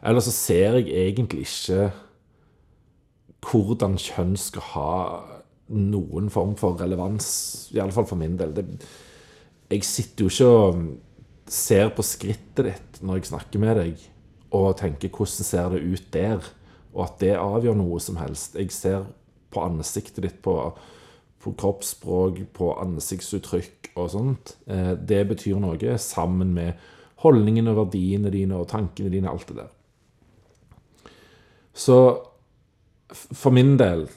Eller 0.05 0.21
så 0.25 0.33
ser 0.35 0.77
jeg 0.81 0.93
egentlig 0.93 1.47
ikke 1.47 1.91
hvordan 3.51 3.97
kjønn 4.01 4.35
skal 4.37 4.67
ha 4.75 4.95
noen 5.71 6.29
form 6.33 6.57
for 6.61 6.77
relevans, 6.81 7.31
i 7.73 7.81
alle 7.81 7.95
fall 7.95 8.09
for 8.09 8.21
min 8.21 8.37
del. 8.41 8.53
Det, 8.57 8.67
jeg 9.71 9.87
sitter 9.87 10.27
jo 10.27 10.33
ikke 10.33 10.49
og 10.51 11.51
ser 11.51 11.93
på 11.95 12.05
skrittet 12.07 12.67
ditt 12.67 13.01
når 13.05 13.21
jeg 13.21 13.31
snakker 13.31 13.63
med 13.63 13.79
deg, 13.79 14.09
og 14.51 14.77
tenker 14.77 15.09
'hvordan 15.09 15.47
ser 15.47 15.69
det 15.71 15.83
ut 15.83 16.11
der'? 16.13 16.51
Og 16.95 17.05
at 17.07 17.19
det 17.23 17.35
avgjør 17.39 17.77
noe 17.79 18.01
som 18.03 18.19
helst. 18.21 18.57
Jeg 18.59 18.73
ser 18.75 19.05
på 19.51 19.63
ansiktet 19.65 20.23
ditt, 20.25 20.39
på, 20.43 20.55
på 21.43 21.53
kroppsspråk, 21.59 22.41
på 22.57 22.73
ansiktsuttrykk 22.83 23.93
og 23.97 24.11
sånt. 24.15 24.55
Eh, 24.71 24.95
det 24.97 25.25
betyr 25.31 25.61
noe, 25.63 25.99
sammen 26.03 26.55
med 26.57 26.89
holdningene, 27.25 27.77
verdiene 27.77 28.33
dine 28.33 28.59
og 28.59 28.71
tankene 28.71 29.13
dine, 29.13 29.31
alt 29.31 29.51
det 29.51 29.61
der. 29.61 29.71
Så 31.77 31.99
for 33.11 33.55
min 33.55 33.77
del 33.81 34.09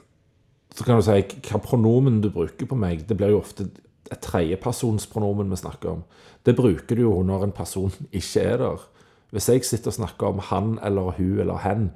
så 0.74 0.86
kan 0.86 0.98
du 0.98 1.06
si 1.06 1.20
hva 1.46 1.60
pronomen 1.62 2.22
du 2.24 2.32
bruker 2.34 2.68
på 2.70 2.78
meg, 2.78 3.06
det 3.06 3.18
blir 3.18 3.34
jo 3.36 3.44
ofte 3.44 3.68
et 4.12 4.22
tredjepersonspronomen 4.26 5.52
vi 5.54 5.60
snakker 5.62 5.92
om. 5.92 6.02
Det 6.46 6.56
bruker 6.58 6.98
du 6.98 7.06
jo 7.06 7.20
når 7.26 7.48
en 7.48 7.56
person 7.56 7.94
ikke 8.20 8.42
er 8.42 8.58
der. 8.62 8.88
Hvis 9.34 9.50
jeg 9.50 9.66
sitter 9.66 9.94
og 9.94 9.98
snakker 9.98 10.30
om 10.30 10.42
han 10.50 10.76
eller 10.86 11.16
hun 11.18 11.40
eller 11.42 11.62
hen, 11.64 11.92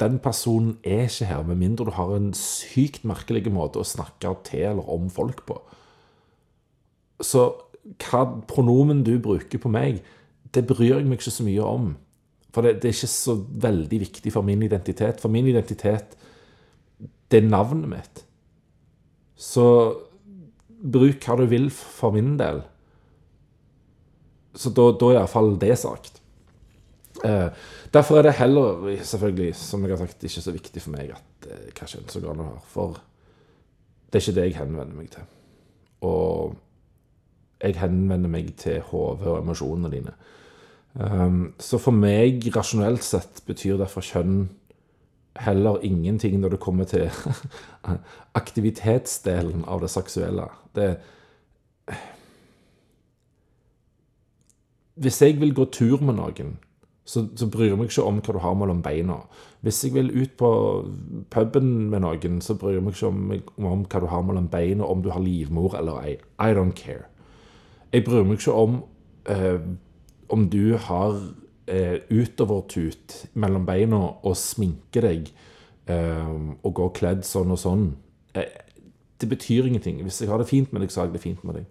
den 0.00 0.18
personen 0.22 0.76
er 0.84 1.06
ikke 1.08 1.28
her, 1.28 1.42
med 1.46 1.60
mindre 1.60 1.86
du 1.88 1.94
har 1.96 2.14
en 2.16 2.30
sykt 2.36 3.04
merkelig 3.08 3.50
måte 3.52 3.80
å 3.80 3.86
snakke 3.86 4.32
til 4.48 4.66
eller 4.72 4.88
om 4.92 5.10
folk 5.12 5.44
på. 5.48 5.58
Så 7.20 7.50
hva 8.00 8.24
pronomen 8.48 9.02
du 9.04 9.16
bruker 9.22 9.60
på 9.60 9.72
meg, 9.72 10.00
det 10.54 10.66
bryr 10.68 10.98
jeg 10.98 11.08
meg 11.08 11.20
ikke 11.20 11.34
så 11.34 11.46
mye 11.46 11.66
om. 11.66 11.92
For 12.50 12.66
det, 12.66 12.80
det, 12.82 12.90
er 12.90 12.96
ikke 12.96 13.12
så 13.12 13.36
veldig 13.66 14.00
viktig 14.06 14.32
for 14.34 14.46
min 14.46 14.62
identitet. 14.66 15.20
For 15.22 15.32
min 15.32 15.46
identitet, 15.46 16.16
det 17.30 17.42
er 17.42 17.50
navnet 17.50 17.90
mitt. 17.92 18.22
Så 19.38 19.66
bruk 20.80 21.22
hva 21.24 21.36
du 21.38 21.46
vil 21.50 21.68
for 21.72 22.16
min 22.16 22.34
del. 22.40 22.64
Så 24.56 24.72
da, 24.74 24.90
da 24.98 25.12
er 25.12 25.20
iallfall 25.20 25.54
det 25.62 25.76
sagt. 25.78 26.19
Eh, 27.24 27.48
derfor 27.94 28.18
er 28.18 28.22
det 28.22 28.32
heller, 28.32 28.96
selvfølgelig, 29.02 29.54
som 29.54 29.82
jeg 29.84 29.92
har 29.92 29.96
sagt, 29.96 30.24
ikke 30.24 30.40
så 30.40 30.52
viktig 30.52 30.82
for 30.82 30.94
meg 30.94 31.12
at 31.14 31.50
eh, 31.50 31.68
hva 31.76 31.86
kjønnsorganet 31.86 32.46
har. 32.46 32.60
For 32.70 33.00
det 34.10 34.20
er 34.20 34.24
ikke 34.24 34.36
det 34.40 34.46
jeg 34.48 34.58
henvender 34.58 34.96
meg 34.96 35.10
til. 35.12 35.26
Og 36.00 36.56
jeg 37.60 37.76
henvender 37.80 38.32
meg 38.32 38.54
til 38.56 38.80
hodet 38.80 39.28
og 39.28 39.42
emosjonene 39.42 39.92
dine. 39.92 40.14
Um, 40.94 41.52
så 41.60 41.78
for 41.78 41.94
meg, 41.94 42.42
rasjonelt 42.56 43.04
sett, 43.06 43.42
betyr 43.46 43.76
derfor 43.78 44.02
kjønn 44.02 44.48
heller 45.38 45.78
ingenting 45.86 46.40
når 46.40 46.56
det 46.56 46.60
kommer 46.60 46.88
til 46.88 47.06
aktivitetsdelen 48.40 49.62
av 49.68 49.84
det 49.84 49.90
seksuelle. 49.92 50.48
Det 50.74 50.96
Hvis 55.00 55.22
jeg 55.22 55.38
vil 55.40 55.54
gå 55.54 55.64
tur 55.72 56.02
med 56.04 56.18
noen 56.18 56.58
så, 57.10 57.24
så, 57.34 57.48
bryr 57.50 57.72
jeg 57.72 57.78
meg 57.80 57.90
ikke 57.90 58.06
om 58.06 58.20
hva 58.22 58.34
du 58.36 58.40
har 58.44 58.56
mellom 58.58 58.82
beina. 58.84 59.16
Hvis 59.66 59.82
jeg 59.84 59.96
vil 59.96 60.12
ut 60.14 60.36
på 60.38 60.50
puben 61.34 61.90
med 61.90 62.04
noen, 62.04 62.38
så 62.44 62.54
bryr 62.54 62.78
jeg 62.78 62.86
meg 62.86 62.94
ikke 62.94 63.10
om, 63.10 63.32
om 63.72 63.84
hva 63.84 64.02
du 64.02 64.06
har 64.12 64.22
mellom 64.26 64.46
beina, 64.52 64.86
om 64.86 65.02
du 65.02 65.10
har 65.10 65.22
livmor 65.24 65.74
eller 65.78 66.00
ei. 66.06 66.16
I 66.38 66.54
don't 66.54 66.76
care. 66.78 67.08
Jeg 67.90 68.06
bryr 68.06 68.22
meg 68.24 68.38
ikke 68.38 68.54
om 68.54 68.82
eh, 69.26 69.58
om 70.30 70.46
du 70.50 70.76
har 70.78 71.18
eh, 71.66 71.98
utovertut 72.10 73.26
mellom 73.34 73.66
beina 73.66 74.00
og 74.26 74.36
sminker 74.38 75.06
deg 75.06 75.30
eh, 75.90 76.34
og 76.62 76.74
går 76.78 76.92
kledd 76.96 77.26
sånn 77.26 77.52
og 77.54 77.60
sånn. 77.60 77.86
Eh, 78.38 78.50
det 79.20 79.28
betyr 79.28 79.68
ingenting. 79.68 80.00
Hvis 80.06 80.22
jeg 80.22 80.30
har 80.30 80.40
det 80.40 80.48
fint 80.48 80.72
med 80.72 80.84
deg, 80.84 80.92
så 80.92 81.02
har 81.02 81.10
jeg 81.10 81.18
det 81.18 81.24
fint 81.24 81.42
med 81.44 81.60
deg. 81.60 81.66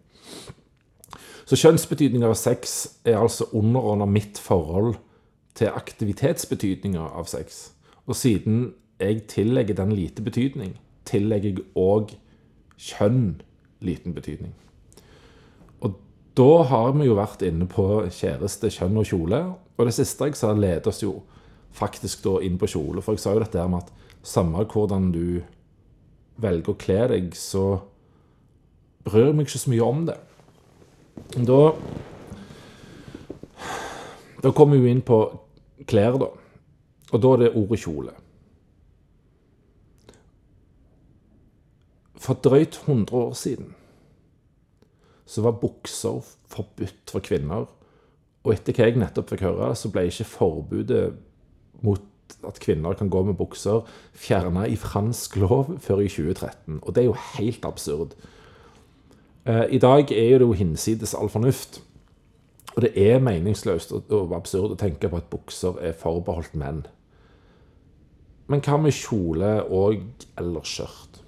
Så 1.50 1.58
kjønnsbetydning 1.58 2.24
av 2.28 2.36
sex 2.38 3.00
er 3.08 3.18
altså 3.18 3.48
underordna 3.58 4.06
mitt 4.06 4.38
forhold 4.38 5.00
til 5.60 5.76
aktivitetsbetydninga 5.76 7.04
av 7.20 7.28
sex. 7.28 7.70
Og 8.08 8.16
siden 8.16 8.72
jeg 9.00 9.26
tillegger 9.32 9.76
den 9.76 9.92
lite 9.96 10.24
betydning, 10.24 10.78
tillegger 11.08 11.58
jeg 11.58 11.66
òg 11.80 12.16
kjønn 12.80 13.42
liten 13.84 14.16
betydning. 14.16 14.54
Og 15.84 16.00
da 16.40 16.64
har 16.72 16.94
vi 16.96 17.10
jo 17.10 17.18
vært 17.20 17.44
inne 17.48 17.68
på 17.70 17.88
kjæreste, 18.08 18.72
kjønn 18.72 19.00
og 19.00 19.08
kjole. 19.12 19.44
Og 19.78 19.88
det 19.88 19.96
siste 19.96 20.30
jeg 20.30 20.40
sa, 20.40 20.54
leder 20.56 20.92
oss 20.92 21.04
jo 21.04 21.20
faktisk 21.76 22.24
da 22.26 22.40
inn 22.44 22.60
på 22.60 22.70
kjole. 22.72 23.04
For 23.04 23.16
jeg 23.16 23.24
sa 23.24 23.36
jo 23.36 23.44
dette 23.44 23.60
her 23.60 23.72
med 23.72 23.84
at 23.84 23.94
samme 24.24 24.64
hvordan 24.68 25.12
du 25.16 25.42
velger 26.40 26.72
å 26.72 26.80
kle 26.80 27.02
deg, 27.12 27.34
så 27.36 27.82
bryr 29.08 29.34
meg 29.36 29.48
ikke 29.48 29.60
så 29.60 29.72
mye 29.74 29.88
om 29.88 30.06
det. 30.08 30.20
Da 31.36 31.60
da 34.40 34.52
kommer 34.56 34.78
vi 34.80 34.92
inn 34.92 35.02
på 35.04 35.20
klær, 35.88 36.18
da. 36.20 36.32
Og 37.12 37.22
da 37.24 37.34
er 37.34 37.44
det 37.44 37.54
ordet 37.56 37.80
kjole. 37.84 38.14
For 42.20 42.36
drøyt 42.44 42.82
100 42.84 43.16
år 43.16 43.34
siden 43.34 43.76
så 45.30 45.44
var 45.46 45.60
bukser 45.62 46.24
forbudt 46.50 47.12
for 47.14 47.24
kvinner. 47.24 47.68
Og 48.44 48.54
etter 48.56 48.74
hva 48.74 48.88
jeg 48.90 48.98
nettopp 48.98 49.30
fikk 49.30 49.46
høre, 49.46 49.76
så 49.78 49.92
ble 49.94 50.08
ikke 50.10 50.26
forbudet 50.26 51.04
mot 51.86 52.06
at 52.48 52.60
kvinner 52.62 52.98
kan 52.98 53.12
gå 53.14 53.22
med 53.28 53.38
bukser 53.38 53.86
fjerna 54.18 54.66
i 54.70 54.78
fransk 54.80 55.38
lov 55.42 55.76
før 55.82 56.02
i 56.02 56.10
2013. 56.10 56.80
Og 56.82 56.96
det 56.96 57.04
er 57.04 57.10
jo 57.10 57.18
helt 57.38 57.66
absurd. 57.66 58.16
Eh, 59.46 59.66
I 59.78 59.82
dag 59.82 60.12
er 60.12 60.40
det 60.40 60.48
jo 60.48 60.58
hinsides 60.58 61.14
all 61.14 61.30
fornuft 61.30 61.82
Og 62.80 62.84
det 62.86 63.12
er 63.12 63.18
meningsløst 63.20 63.90
og 63.92 64.30
absurd 64.38 64.72
å 64.72 64.76
tenke 64.80 65.10
på 65.12 65.18
at 65.20 65.26
bukser 65.28 65.82
er 65.84 65.98
forbeholdt 66.00 66.54
menn. 66.56 66.86
Men 68.48 68.62
hva 68.64 68.78
med 68.80 68.96
kjole 68.96 69.50
og 69.68 70.06
eller 70.40 70.64
skjørt? 70.64 71.20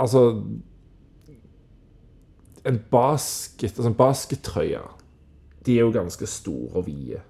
Altså 0.00 0.22
En 2.64 2.80
basket, 2.90 3.76
altså 3.76 3.90
en 3.90 3.98
baskettrøye 3.98 4.80
De 5.66 5.76
er 5.76 5.84
jo 5.84 5.92
ganske 5.92 6.26
store 6.26 6.80
og 6.80 6.86
vide. 6.86 7.20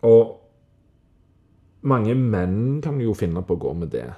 Og 0.00 0.32
mange 1.84 2.16
menn 2.16 2.80
kan 2.80 2.96
jo 3.04 3.12
finne 3.12 3.44
på 3.44 3.60
å 3.60 3.64
gå 3.68 3.76
med 3.84 3.92
det. 3.92 4.08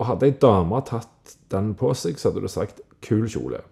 Og 0.00 0.08
hadde 0.14 0.32
ei 0.32 0.40
dame 0.40 0.80
tatt 0.88 1.36
den 1.52 1.74
på 1.76 1.92
seg, 1.92 2.16
så 2.16 2.30
hadde 2.30 2.48
du 2.48 2.48
sagt 2.48 2.85
'kul 3.06 3.28
kjole'. 3.28 3.62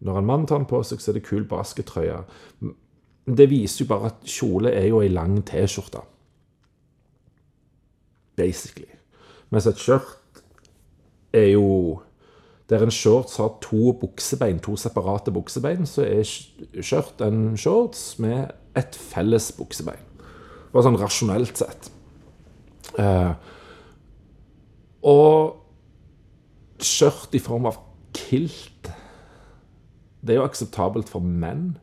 Når 0.00 0.18
en 0.18 0.26
mann 0.26 0.46
tar 0.46 0.60
den 0.62 0.68
på 0.68 0.82
seg, 0.82 1.00
så 1.00 1.10
er 1.10 1.18
det 1.18 1.26
kul 1.26 1.44
baskettrøye. 1.48 2.22
Det 3.36 3.50
viser 3.50 3.84
jo 3.84 3.88
bare 3.90 4.12
at 4.12 4.22
kjole 4.24 4.72
er 4.72 4.86
jo 4.88 5.02
ei 5.04 5.10
lang 5.12 5.42
T-skjorte. 5.46 6.00
Basically. 8.36 8.88
Mens 9.50 9.66
et 9.66 9.80
skjørt 9.80 10.40
er 11.32 11.52
jo 11.52 12.00
Der 12.70 12.84
en 12.84 12.90
shorts 12.90 13.36
har 13.36 13.56
to 13.60 13.92
buksebein, 13.98 14.60
to 14.62 14.76
separate 14.76 15.32
buksebein, 15.34 15.86
så 15.86 16.04
er 16.06 16.22
skjørt 16.22 17.18
en 17.26 17.56
shorts 17.58 18.18
med 18.22 18.52
et 18.78 18.94
felles 18.94 19.48
buksebein. 19.58 20.04
Bare 20.70 20.84
sånn 20.86 20.98
rasjonelt 21.00 21.58
sett. 21.58 21.88
Eh, 22.94 23.32
og 25.02 25.59
skjørt 26.86 27.34
i 27.36 27.42
form 27.42 27.68
av 27.70 27.78
kilt 28.16 28.90
Det 30.20 30.34
er 30.34 30.40
jo 30.40 30.44
akseptabelt 30.44 31.08
for 31.08 31.24
menn. 31.24 31.78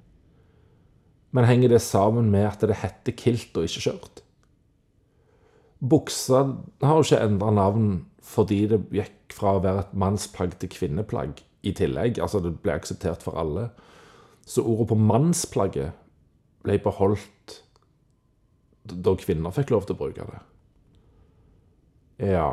Men 1.34 1.48
henger 1.50 1.72
det 1.74 1.82
sammen 1.82 2.30
med 2.32 2.46
at 2.46 2.64
det 2.66 2.80
heter 2.84 3.16
kilt 3.18 3.58
og 3.58 3.66
ikke 3.66 3.84
skjørt? 3.88 4.22
Buksa 5.78 6.44
har 6.84 6.98
jo 6.98 7.06
ikke 7.06 7.24
endra 7.26 7.52
navn 7.54 7.90
fordi 8.28 8.66
det 8.70 8.82
gikk 8.94 9.34
fra 9.38 9.56
å 9.56 9.62
være 9.64 9.86
et 9.86 9.96
mannsplagg 9.98 10.58
til 10.62 10.72
kvinneplagg 10.74 11.42
i 11.68 11.74
tillegg. 11.78 12.20
Altså 12.24 12.42
det 12.44 12.58
ble 12.64 12.76
akseptert 12.76 13.24
for 13.26 13.38
alle. 13.40 13.70
Så 14.48 14.64
ordet 14.66 14.90
på 14.92 15.00
mannsplagget 15.00 15.96
ble 16.66 16.78
beholdt 16.84 17.62
da 18.88 19.14
kvinner 19.20 19.52
fikk 19.56 19.74
lov 19.74 19.88
til 19.88 19.98
å 19.98 20.00
bruke 20.00 20.28
det. 20.30 20.44
Ja 22.32 22.50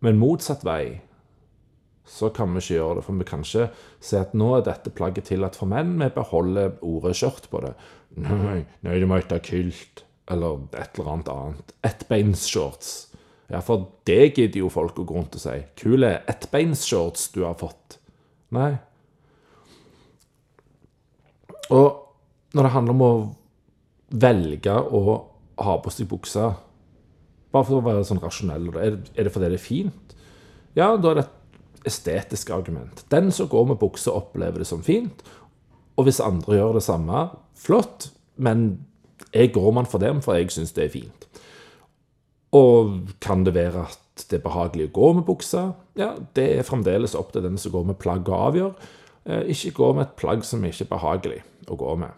Men 0.00 0.20
motsatt 0.20 0.62
vei 0.64 1.02
så 2.08 2.30
kan 2.34 2.50
vi 2.54 2.62
ikke 2.62 2.76
gjøre 2.76 2.98
det. 2.98 3.04
For 3.06 3.18
vi 3.18 3.26
kan 3.28 3.44
ikke 3.46 3.68
si 4.02 4.18
at 4.18 4.34
nå 4.38 4.48
er 4.56 4.64
dette 4.66 4.92
plagget 4.94 5.30
tillatt 5.30 5.58
for 5.58 5.70
menn. 5.70 5.94
Vi 6.00 6.10
beholder 6.14 6.76
ordet 6.86 7.14
skjørt 7.18 7.48
på 7.52 7.62
det. 7.64 7.72
Nei, 8.20 8.62
nei, 8.84 8.98
det 8.98 9.08
må 9.08 9.20
hete 9.20 9.40
kylt. 9.44 10.04
Eller 10.32 10.64
et 10.78 10.98
eller 10.98 11.12
annet 11.12 11.32
annet. 11.32 11.74
Ettbeinsshorts. 11.86 12.92
Ja, 13.52 13.60
for 13.64 13.88
det 14.08 14.32
gidder 14.38 14.62
jo 14.62 14.70
folk 14.72 14.98
å 14.98 15.06
gå 15.06 15.16
rundt 15.16 15.36
og 15.36 15.42
si. 15.42 15.58
Kule 15.78 16.14
ettbeinsshorts 16.30 17.30
du 17.34 17.42
har 17.44 17.58
fått. 17.60 17.98
Nei. 18.54 18.72
Og 21.72 22.56
når 22.56 22.66
det 22.66 22.74
handler 22.74 22.96
om 22.96 23.04
å 23.06 23.12
velge 24.12 24.74
å 24.76 25.02
ha 25.62 25.78
på 25.80 25.92
seg 25.92 26.08
buksa 26.10 26.50
Bare 27.52 27.68
for 27.68 27.78
å 27.78 27.84
være 27.84 28.04
sånn 28.08 28.20
rasjonell. 28.22 28.70
Er 28.80 28.94
det 28.96 29.32
fordi 29.32 29.50
det 29.52 29.58
er 29.58 29.60
fint? 29.60 30.14
Ja, 30.72 30.94
da 30.96 31.10
er 31.10 31.18
det 31.18 31.24
et 31.26 31.34
estetisk 31.88 32.50
argument. 32.50 33.04
Den 33.10 33.30
som 33.34 33.48
går 33.48 33.72
med 33.72 33.80
bukse, 33.80 34.10
opplever 34.12 34.62
det 34.62 34.68
som 34.68 34.82
fint. 34.82 35.22
Og 35.96 36.06
hvis 36.06 36.22
andre 36.24 36.56
gjør 36.56 36.78
det 36.78 36.84
samme, 36.86 37.26
flott. 37.58 38.10
Men 38.36 38.84
jeg 39.32 39.52
går 39.54 39.70
man 39.72 39.88
for 39.88 40.02
dem, 40.02 40.22
for 40.22 40.38
jeg 40.38 40.52
syns 40.52 40.74
det 40.76 40.86
er 40.86 40.94
fint. 40.94 41.26
Og 42.52 43.12
kan 43.20 43.44
det 43.44 43.54
være 43.54 43.86
at 43.86 44.26
det 44.28 44.38
er 44.38 44.44
behagelig 44.44 44.90
å 44.90 44.96
gå 44.96 45.12
med 45.18 45.26
bukse? 45.28 45.70
Ja, 45.98 46.12
det 46.36 46.48
er 46.58 46.66
fremdeles 46.68 47.16
opp 47.16 47.32
til 47.32 47.44
den 47.44 47.56
som 47.60 47.72
går 47.72 47.86
med 47.88 48.00
plagg 48.00 48.28
å 48.28 48.42
avgjøre. 48.48 48.90
Eh, 49.24 49.46
ikke 49.54 49.76
gå 49.78 49.92
med 49.96 50.06
et 50.06 50.18
plagg 50.20 50.44
som 50.44 50.64
ikke 50.64 50.84
er 50.84 50.92
behagelig 50.92 51.40
å 51.70 51.78
gå 51.80 51.94
med. 52.02 52.12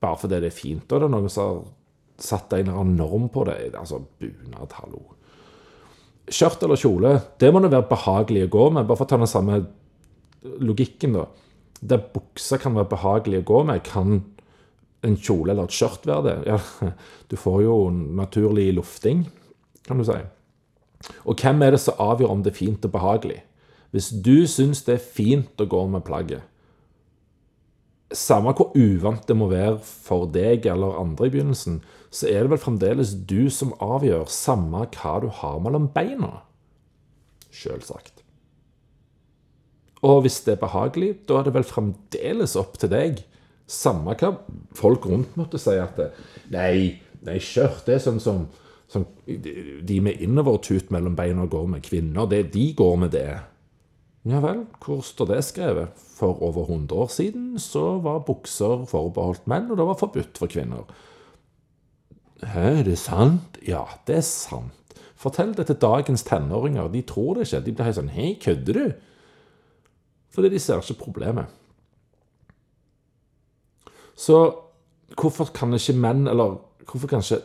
Bare 0.00 0.18
fordi 0.18 0.40
det 0.42 0.50
er 0.50 0.56
fint. 0.56 0.86
Og 0.90 0.96
det 0.96 1.06
er 1.06 1.14
noen 1.14 1.30
som 1.30 1.46
har 1.46 1.62
satt 2.20 2.52
en 2.52 2.66
eller 2.66 2.82
annen 2.82 2.98
norm 2.98 3.28
på 3.32 3.44
det. 3.48 3.58
Altså 3.78 4.02
bunad, 4.20 4.74
hallo 4.80 5.04
skjørt 6.30 6.62
eller 6.64 6.80
kjole, 6.80 7.14
det 7.42 7.50
må 7.52 7.62
det 7.62 7.72
være 7.72 7.90
behagelig 7.90 8.46
å 8.46 8.52
gå 8.54 8.66
med. 8.76 8.86
Bare 8.88 9.00
for 9.00 9.08
å 9.08 9.12
ta 9.12 9.18
den 9.20 9.30
samme 9.30 9.60
logikken, 10.62 11.16
da. 11.18 11.26
Der 11.80 12.02
bukser 12.12 12.60
kan 12.60 12.76
være 12.76 12.92
behagelig 12.92 13.42
å 13.42 13.48
gå 13.50 13.62
med, 13.70 13.82
kan 13.86 14.20
en 15.06 15.16
kjole 15.16 15.54
eller 15.54 15.68
et 15.68 15.76
skjørt 15.76 16.04
være 16.08 16.26
det? 16.26 16.36
Ja, 16.50 16.58
du 17.30 17.36
får 17.40 17.62
jo 17.64 17.76
naturlig 17.90 18.70
lufting, 18.76 19.24
kan 19.86 20.00
du 20.00 20.06
si. 20.08 20.18
Og 21.24 21.40
hvem 21.40 21.62
er 21.64 21.74
det 21.74 21.80
som 21.80 22.00
avgjør 22.02 22.34
om 22.34 22.42
det 22.44 22.52
er 22.52 22.60
fint 22.60 22.84
og 22.84 22.92
behagelig? 22.92 23.40
Hvis 23.90 24.10
du 24.22 24.46
syns 24.46 24.84
det 24.86 24.98
er 24.98 25.06
fint 25.16 25.62
å 25.62 25.66
gå 25.66 25.80
med 25.90 26.04
plagget, 26.06 26.44
samme 28.16 28.52
hvor 28.58 28.72
uvant 28.74 29.26
det 29.28 29.36
må 29.38 29.48
være 29.50 29.78
for 29.82 30.26
deg 30.34 30.66
eller 30.70 30.98
andre 30.98 31.28
i 31.28 31.34
begynnelsen, 31.34 31.80
så 32.10 32.26
er 32.26 32.44
det 32.44 32.54
vel 32.54 32.62
fremdeles 32.62 33.14
du 33.30 33.50
som 33.54 33.74
avgjør, 33.82 34.26
samme 34.30 34.86
hva 34.96 35.18
du 35.22 35.28
har 35.40 35.60
mellom 35.62 35.86
beina. 35.94 36.40
Selvsagt. 37.54 38.24
Og 40.06 40.24
hvis 40.24 40.40
det 40.46 40.56
er 40.56 40.62
behagelig, 40.62 41.10
da 41.28 41.38
er 41.38 41.46
det 41.46 41.54
vel 41.54 41.66
fremdeles 41.68 42.56
opp 42.58 42.78
til 42.80 42.90
deg. 42.92 43.20
Samme 43.70 44.16
hva 44.18 44.32
folk 44.74 45.06
rundt 45.06 45.36
måtte 45.38 45.60
si 45.60 45.76
at 45.78 45.98
det, 46.00 46.10
Nei, 46.50 46.98
nei, 47.22 47.38
skjørt 47.38 47.84
det 47.86 47.98
er 47.98 48.02
sånn 48.02 48.18
som, 48.22 48.46
som 48.90 49.04
de 49.26 50.00
med 50.02 50.22
innovertut 50.24 50.90
mellom 50.90 51.14
beina 51.18 51.46
går 51.46 51.68
med. 51.76 51.84
Kvinner, 51.86 52.26
det, 52.30 52.48
de 52.56 52.72
går 52.74 52.96
med 53.04 53.14
det. 53.14 53.28
Ja 54.28 54.40
vel, 54.44 54.66
hvor 54.84 55.00
står 55.00 55.30
det 55.30 55.44
skrevet? 55.48 56.00
For 56.18 56.42
over 56.44 56.66
100 56.68 56.92
år 56.92 57.08
siden 57.08 57.54
så 57.58 57.98
var 58.04 58.20
bukser 58.26 58.84
forbeholdt 58.88 59.46
menn, 59.48 59.70
og 59.70 59.78
det 59.80 59.86
var 59.88 59.96
forbudt 60.00 60.36
for 60.38 60.50
kvinner. 60.52 60.84
Hæ, 62.44 62.82
det 62.84 62.98
sant? 63.00 63.56
Ja, 63.64 63.86
det 64.06 64.18
er 64.20 64.26
sant. 64.26 64.76
Fortell 65.20 65.54
det 65.56 65.66
til 65.68 65.80
dagens 65.80 66.24
tenåringer. 66.24 66.88
De 66.92 67.02
tror 67.04 67.34
det 67.36 67.46
ikke. 67.48 67.64
De 67.64 67.72
blir 67.76 67.88
helt 67.88 67.98
sånn 67.98 68.12
Hei, 68.12 68.34
kødder 68.40 68.76
du? 68.76 68.84
Fordi 70.32 70.52
de 70.52 70.60
ser 70.62 70.80
ikke 70.80 71.02
problemet. 71.02 71.48
Så 74.16 74.38
hvorfor 75.16 75.52
kan 75.56 75.72
ikke 75.76 75.96
menn, 75.96 76.26
eller 76.28 76.58
hvorfor 76.88 77.08
kan 77.08 77.24
ikke 77.24 77.42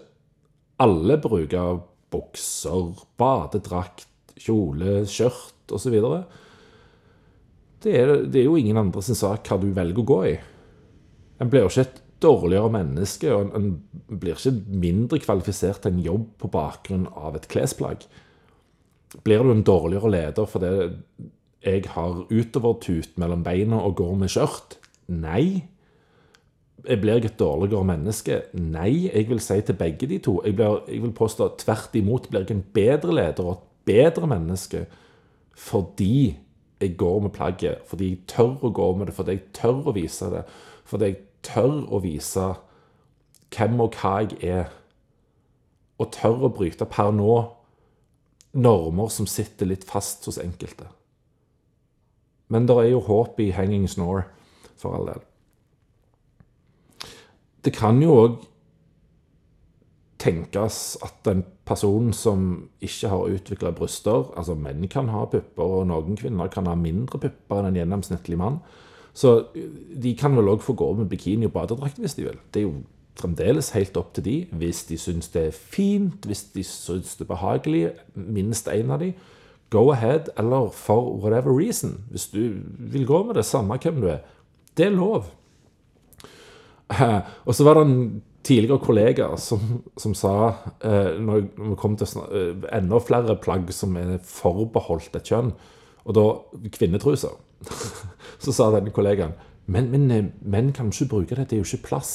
alle 0.84 1.18
bruke 1.24 1.68
bukser, 2.12 2.96
badedrakt, 3.20 4.08
kjole, 4.40 5.04
skjørt 5.08 5.76
osv.? 5.76 5.96
Det 7.86 7.93
er, 8.00 8.15
det 8.26 8.41
er 8.41 8.50
jo 8.50 8.58
ingen 8.60 8.80
andre 8.82 9.04
sin 9.06 9.17
sak 9.17 9.45
hva 9.48 9.60
du 9.62 9.69
velger 9.76 10.02
å 10.02 10.10
gå 10.10 10.19
i. 10.32 10.34
En 11.41 11.52
blir 11.52 11.65
jo 11.65 11.71
ikke 11.71 11.86
et 11.86 12.02
dårligere 12.24 12.71
menneske, 12.74 13.32
og 13.34 13.54
en 13.58 13.71
blir 14.10 14.38
ikke 14.38 14.80
mindre 14.82 15.19
kvalifisert 15.21 15.84
til 15.84 15.93
en 15.93 16.06
jobb 16.06 16.28
på 16.41 16.52
bakgrunn 16.54 17.06
av 17.13 17.38
et 17.38 17.48
klesplagg. 17.52 18.06
Blir 19.26 19.43
du 19.43 19.54
en 19.54 19.65
dårligere 19.65 20.12
leder 20.12 20.50
fordi 20.50 20.71
jeg 21.65 21.86
har 21.93 22.26
utovertut 22.30 23.15
mellom 23.21 23.45
beina 23.45 23.80
og 23.86 23.98
går 24.02 24.17
med 24.21 24.34
skjørt? 24.34 24.78
Nei. 25.12 25.65
Jeg 26.86 27.02
blir 27.02 27.17
jeg 27.17 27.32
et 27.32 27.39
dårligere 27.39 27.88
menneske? 27.88 28.41
Nei. 28.60 29.08
Jeg 29.08 29.30
vil 29.30 29.41
si 29.41 29.60
til 29.65 29.78
begge 29.80 30.10
de 30.10 30.19
to. 30.24 30.39
Jeg, 30.45 30.58
blir, 30.58 30.84
jeg 30.89 31.02
vil 31.06 31.15
påstå 31.15 31.54
tvert 31.63 31.95
imot 31.98 32.30
blir 32.30 32.45
jeg 32.45 32.58
en 32.58 32.65
bedre 32.76 33.15
leder 33.17 33.45
og 33.48 33.58
et 33.58 33.65
bedre 33.93 34.30
menneske 34.30 34.86
fordi 35.56 36.36
jeg 36.86 36.98
går 36.98 37.19
med 37.26 37.34
plagget, 37.36 37.84
fordi 37.89 38.10
jeg 38.10 38.24
tør 38.32 38.67
å 38.67 38.74
gå 38.76 38.91
med 38.98 39.10
det, 39.10 39.15
fordi 39.17 39.36
jeg 39.38 39.48
tør 39.58 39.89
å 39.89 39.95
vise 39.95 40.30
det. 40.32 40.43
Fordi 40.86 41.12
jeg 41.12 41.21
tør 41.45 41.78
å 41.93 42.02
vise 42.04 42.48
hvem 43.56 43.80
og 43.84 43.98
hva 44.00 44.15
jeg 44.24 44.39
er. 44.43 44.74
Og 46.00 46.12
tør 46.13 46.48
å 46.48 46.54
bryte 46.54 46.88
per 46.89 47.13
nå 47.15 47.36
normer 48.56 49.12
som 49.12 49.28
sitter 49.28 49.69
litt 49.69 49.86
fast 49.88 50.26
hos 50.30 50.39
enkelte. 50.41 50.88
Men 52.48 52.67
det 52.69 52.76
er 52.78 52.91
jo 52.91 53.04
håp 53.08 53.39
i 53.41 53.52
Hanging 53.56 53.88
Snore, 53.89 54.28
for 54.78 54.95
all 54.95 55.10
del. 55.10 55.24
Det 57.65 57.74
kan 57.74 57.98
jo 58.04 58.13
òg 58.21 58.36
tenkes 60.21 60.98
at 61.06 61.28
en 61.32 61.43
person 61.65 62.13
som 62.13 62.69
ikke 62.84 63.10
har 63.10 63.36
utvikla 63.36 63.71
bryster 63.75 64.32
Altså, 64.38 64.56
menn 64.56 64.88
kan 64.88 65.10
ha 65.10 65.25
pupper, 65.25 65.63
og 65.63 65.88
noen 65.89 66.17
kvinner 66.19 66.51
kan 66.54 66.67
ha 66.69 66.75
mindre 66.75 67.19
pupper 67.19 67.62
enn 67.62 67.71
en 67.71 67.80
gjennomsnittlig 67.80 68.38
mann. 68.38 68.60
Så 69.15 69.47
de 69.56 70.12
kan 70.19 70.36
vel 70.36 70.51
òg 70.51 70.63
få 70.63 70.75
gå 70.75 70.91
med 70.97 71.10
bikini 71.10 71.47
og 71.47 71.56
badedrakt 71.56 72.01
hvis 72.01 72.17
de 72.17 72.28
vil. 72.28 72.39
Det 72.51 72.62
er 72.62 72.67
jo 72.67 72.84
fremdeles 73.15 73.71
helt 73.71 73.95
opp 73.97 74.12
til 74.15 74.25
de, 74.25 74.36
hvis 74.60 74.84
de 74.89 74.97
syns 74.99 75.32
det 75.32 75.47
er 75.47 75.56
fint, 75.56 76.28
hvis 76.28 76.43
de 76.51 76.65
syns 76.67 77.15
det 77.15 77.23
er 77.23 77.32
behagelig. 77.32 77.84
Minst 78.15 78.67
én 78.67 78.91
av 78.91 78.99
de 78.99 79.13
go 79.71 79.91
ahead, 79.91 80.30
eller 80.38 80.69
for 80.69 81.15
whatever 81.15 81.51
reason. 81.51 82.04
Hvis 82.12 82.28
du 82.28 82.60
vil 82.78 83.08
gå 83.08 83.23
med 83.23 83.36
det, 83.36 83.45
samme 83.45 83.78
hvem 83.82 84.01
du 84.01 84.08
er. 84.08 84.19
Det 84.78 84.86
er 84.86 84.89
lov. 84.89 85.32
Og 87.45 87.56
så 87.56 87.63
var 87.63 87.73
det 87.73 87.86
en 87.88 88.21
tidligere 88.46 88.82
kollegaer 88.84 89.40
som, 89.42 89.82
som 89.98 90.14
sa, 90.18 90.36
eh, 90.86 91.16
når 91.22 91.48
vi 91.56 91.78
kom 91.80 91.98
til 91.98 92.22
eh, 92.30 92.68
enda 92.78 93.00
flere 93.02 93.38
plagg 93.42 93.72
som 93.74 93.96
er 94.00 94.18
forbeholdt 94.22 95.18
et 95.18 95.32
kjønn, 95.32 95.52
og 96.06 96.16
da 96.18 96.26
kvinnetruser, 96.76 97.34
så 98.44 98.54
sa 98.54 98.70
denne 98.76 98.94
kollegaen 98.94 99.34
men, 99.66 99.90
men 99.90 100.08
eh, 100.14 100.32
menn 100.46 100.72
kan 100.76 100.92
ikke 100.94 101.10
bruke 101.16 101.38
det, 101.38 101.50
det 101.50 101.58
er 101.58 101.64
jo 101.64 101.70
ikke 101.72 101.90
plass. 101.90 102.14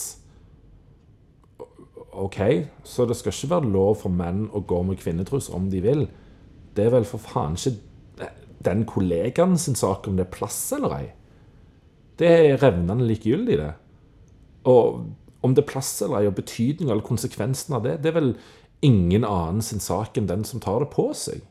OK, 2.20 2.40
så 2.86 3.06
det 3.06 3.16
skal 3.18 3.34
ikke 3.34 3.54
være 3.54 3.70
lov 3.74 4.00
for 4.02 4.14
menn 4.14 4.44
å 4.54 4.62
gå 4.66 4.82
med 4.86 4.98
kvinnetruser 5.00 5.54
om 5.56 5.70
de 5.70 5.82
vil. 5.82 6.04
Det 6.76 6.86
er 6.86 6.94
vel 6.94 7.06
for 7.08 7.22
faen 7.22 7.58
ikke 7.58 7.78
den 8.66 8.84
kollegaen 8.86 9.56
sin 9.58 9.78
sak 9.78 10.06
om 10.06 10.18
det 10.18 10.26
er 10.26 10.34
plass 10.34 10.58
eller 10.76 10.96
ei. 10.98 11.06
Det 12.20 12.28
er 12.28 12.58
revnende 12.60 13.06
likegyldig, 13.08 13.56
det. 13.56 13.70
Og 14.68 15.06
om 15.40 15.54
det 15.54 15.64
er 15.64 15.70
plass 15.72 15.92
eller 16.04 16.20
ei, 16.20 16.30
og 16.30 16.36
betydning 16.38 16.90
eller 16.90 17.06
konsekvensen 17.06 17.76
av 17.76 17.86
det, 17.86 18.00
det 18.02 18.12
er 18.12 18.18
vel 18.18 18.32
ingen 18.84 19.24
annen 19.24 19.62
sin 19.64 19.82
sak 19.82 20.18
enn 20.18 20.28
den 20.28 20.44
som 20.48 20.62
tar 20.62 20.84
det 20.84 20.90
på 20.94 21.10
seg. 21.16 21.44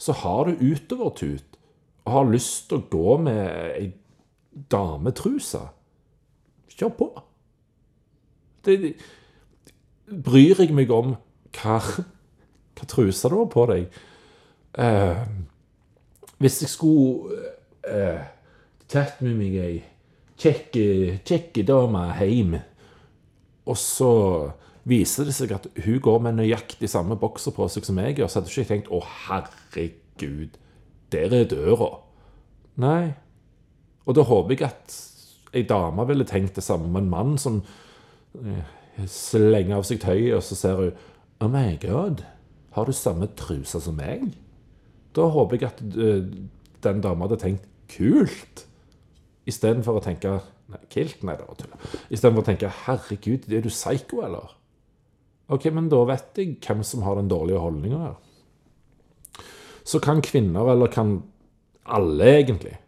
Så 0.00 0.16
har 0.22 0.48
du 0.48 0.60
utovertut 0.60 1.58
og 2.04 2.14
har 2.16 2.30
lyst 2.32 2.68
til 2.70 2.80
å 2.80 2.88
gå 2.90 3.18
med 3.22 3.42
ei 3.76 3.90
dametruse, 4.72 5.60
kjør 6.72 6.96
på. 6.98 7.08
Det, 8.66 8.94
bryr 10.12 10.60
jeg 10.60 10.74
meg 10.74 10.90
om 10.92 11.14
hva, 11.56 11.78
hva 11.78 12.88
truse 12.88 13.30
du 13.30 13.38
har 13.38 13.48
på 13.52 13.64
deg. 13.70 14.02
Eh, 14.82 15.22
hvis 16.42 16.60
jeg 16.64 16.72
skulle 16.72 17.38
eh, 17.86 18.22
tatt 18.90 19.22
med 19.24 19.38
meg 19.38 19.56
ei 19.62 19.74
kjekke 20.42 21.64
dame 21.68 22.06
hjem, 22.18 22.56
og 23.66 23.78
så 23.78 24.12
viser 24.88 25.28
det 25.28 25.34
seg 25.36 25.54
at 25.54 25.68
hun 25.84 26.00
går 26.02 26.18
med 26.24 26.40
nøyaktig 26.40 26.90
samme 26.90 27.16
bokser 27.18 27.54
på 27.54 27.68
seg 27.70 27.86
som 27.86 28.00
jeg 28.02 28.18
gjør, 28.18 28.30
så 28.30 28.40
hadde 28.40 28.50
jeg 28.50 28.64
ikke 28.64 28.74
tenkt 28.74 28.90
'Å, 28.90 29.00
herregud, 29.26 30.58
der 31.12 31.36
er 31.38 31.44
døra'. 31.46 32.00
Nei. 32.82 33.14
Og 34.06 34.14
da 34.14 34.22
håper 34.26 34.56
jeg 34.56 34.62
at 34.66 34.96
ei 35.54 35.62
dame 35.62 36.06
ville 36.08 36.24
tenkt 36.24 36.56
det 36.56 36.64
samme 36.64 36.88
om 36.88 36.96
en 36.96 37.10
mann 37.10 37.38
som 37.38 37.62
eh, 38.34 38.64
slenger 39.06 39.76
av 39.76 39.84
seg 39.86 40.00
tøyet, 40.00 40.34
og 40.34 40.42
så 40.42 40.58
ser 40.58 40.76
hun 40.76 40.92
'Oh 41.40 41.50
my 41.50 41.76
God, 41.78 42.24
har 42.72 42.84
du 42.84 42.92
samme 42.92 43.28
truse 43.36 43.80
som 43.80 43.94
meg?' 43.94 44.34
Da 45.14 45.28
håper 45.28 45.56
jeg 45.60 45.68
at 45.68 45.82
uh, 45.96 46.24
den 46.82 47.00
dama 47.00 47.26
hadde 47.26 47.40
tenkt 47.40 47.68
'kult', 47.88 48.66
istedenfor 49.46 50.00
å 50.00 50.04
tenke 50.04 50.40
nei, 50.72 50.82
'kilt', 50.88 51.22
nei, 51.22 51.36
det 51.38 51.46
var 51.46 51.58
tull. 51.60 51.78
Istedenfor 52.10 52.42
å 52.42 52.48
tenke 52.48 52.72
'herregud, 52.82 53.48
er 53.52 53.64
du 53.64 53.70
psycho, 53.70 54.22
eller'? 54.26 54.56
Ok, 55.52 55.68
men 55.74 55.90
da 55.92 56.02
vet 56.08 56.38
jeg 56.38 56.56
hvem 56.64 56.82
som 56.86 57.02
har 57.04 57.18
den 57.18 57.28
dårlige 57.28 57.60
holdninga 57.60 57.98
her. 57.98 58.14
Så 59.84 60.00
kan 60.00 60.22
kvinner, 60.22 60.70
eller 60.72 60.86
kan 60.86 61.22
alle 61.84 62.24
egentlig 62.38 62.78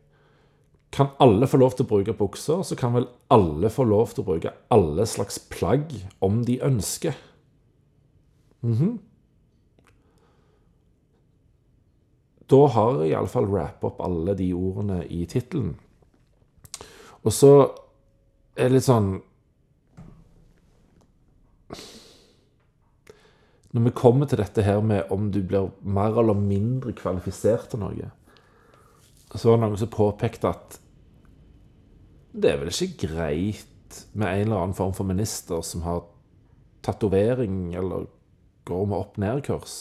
Kan 0.94 1.08
alle 1.18 1.48
få 1.50 1.58
lov 1.58 1.72
til 1.74 1.82
å 1.82 1.90
bruke 1.90 2.12
bukser, 2.14 2.60
så 2.62 2.76
kan 2.78 2.92
vel 2.94 3.08
alle 3.34 3.66
få 3.66 3.82
lov 3.82 4.12
til 4.14 4.22
å 4.22 4.26
bruke 4.28 4.52
alle 4.70 5.02
slags 5.10 5.40
plagg 5.50 5.90
om 6.22 6.44
de 6.44 6.60
ønsker. 6.62 7.16
Mm 8.62 8.74
-hmm. 8.74 8.98
Da 12.46 12.66
har 12.66 13.00
jeg 13.02 13.10
iallfall 13.10 13.46
rappet 13.46 13.84
opp 13.84 14.00
alle 14.00 14.34
de 14.34 14.52
ordene 14.52 15.04
i 15.06 15.24
tittelen. 15.26 15.76
Og 17.24 17.32
så 17.32 17.52
er 18.54 18.68
det 18.68 18.76
litt 18.76 18.88
sånn 18.88 19.14
Når 23.74 23.88
vi 23.88 23.90
kommer 23.98 24.28
til 24.30 24.38
dette 24.38 24.62
her 24.62 24.84
med 24.86 25.10
om 25.10 25.32
du 25.34 25.40
blir 25.42 25.72
mer 25.82 26.14
eller 26.20 26.36
mindre 26.38 26.92
kvalifisert 26.94 27.72
til 27.72 27.80
noe, 27.82 28.10
så 29.34 29.48
var 29.48 29.56
det 29.56 29.64
noen 29.64 29.80
som 29.80 29.90
påpekte 29.90 30.52
at 30.52 30.76
det 32.38 32.52
er 32.52 32.60
vel 32.60 32.70
ikke 32.70 33.08
greit 33.08 33.98
med 34.12 34.28
en 34.28 34.44
eller 34.44 34.60
annen 34.60 34.78
form 34.78 34.94
for 34.94 35.06
minister 35.08 35.58
som 35.66 35.82
har 35.82 36.04
tatovering 36.86 37.74
eller 37.74 38.06
går 38.68 38.86
med 38.86 38.98
opp-ned-kurs. 39.00 39.74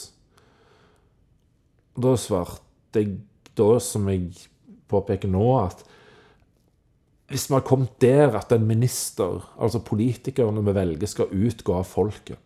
Da 1.94 2.16
svarte 2.18 2.98
jeg 2.98 3.20
da, 3.54 3.78
som 3.78 4.10
jeg 4.10 4.32
påpeker 4.90 5.30
nå, 5.30 5.46
at 5.62 5.86
hvis 7.34 7.48
vi 7.50 7.56
har 7.56 7.64
kommet 7.66 7.96
der 7.98 8.36
at 8.38 8.52
en 8.54 8.66
minister, 8.66 9.42
altså 9.58 9.80
politikerne 9.82 10.62
vi 10.62 10.74
velger, 10.76 11.08
skal 11.10 11.32
utgå 11.34 11.74
av 11.74 11.88
folket, 11.90 12.38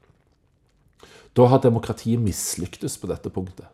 da 1.37 1.45
har 1.53 1.61
demokratiet 1.61 2.23
mislyktes 2.25 2.97
på 2.97 3.11
dette 3.11 3.29
punktet. 3.29 3.69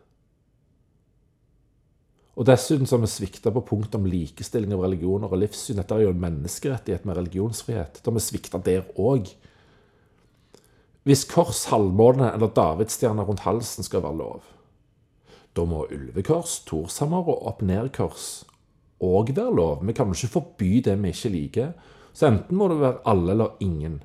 Og 2.35 2.43
Dessuten 2.49 2.83
har 2.89 2.99
vi 2.99 3.07
svikta 3.07 3.53
på 3.55 3.63
punktet 3.63 3.95
om 3.95 4.09
likestilling 4.11 4.73
av 4.75 4.83
religioner 4.83 5.31
og 5.31 5.39
livssyn. 5.39 5.79
Dette 5.79 5.95
er 5.95 6.03
jo 6.03 6.11
en 6.11 6.19
menneskerettighet 6.19 7.07
med 7.07 7.15
religionsfrihet. 7.15 8.01
Da 8.03 8.11
har 8.11 8.17
vi 8.17 8.23
svikta 8.25 8.59
der 8.59 8.83
òg. 8.99 9.31
Hvis 11.07 11.23
kors, 11.31 11.63
halvmåne 11.71 12.33
eller 12.35 12.51
davidsstjerne 12.51 13.23
rundt 13.23 13.45
halsen 13.47 13.87
skal 13.87 14.03
være 14.03 14.19
lov, 14.19 14.43
da 15.55 15.63
må 15.63 15.85
ulvekors, 15.87 16.59
torshammer 16.67 17.23
og 17.31 17.47
opp-ned-kors 17.53 18.43
òg 19.03 19.35
være 19.35 19.55
lov. 19.55 19.85
Vi 19.85 19.93
kan 19.93 20.07
jo 20.07 20.15
ikke 20.15 20.33
forby 20.39 20.81
det 20.85 20.95
vi 21.01 21.11
ikke 21.11 21.29
liker. 21.29 21.71
Så 22.13 22.29
enten 22.29 22.57
må 22.57 22.69
det 22.71 22.79
være 22.79 23.01
alle 23.05 23.31
eller 23.31 23.57
ingen. 23.59 23.99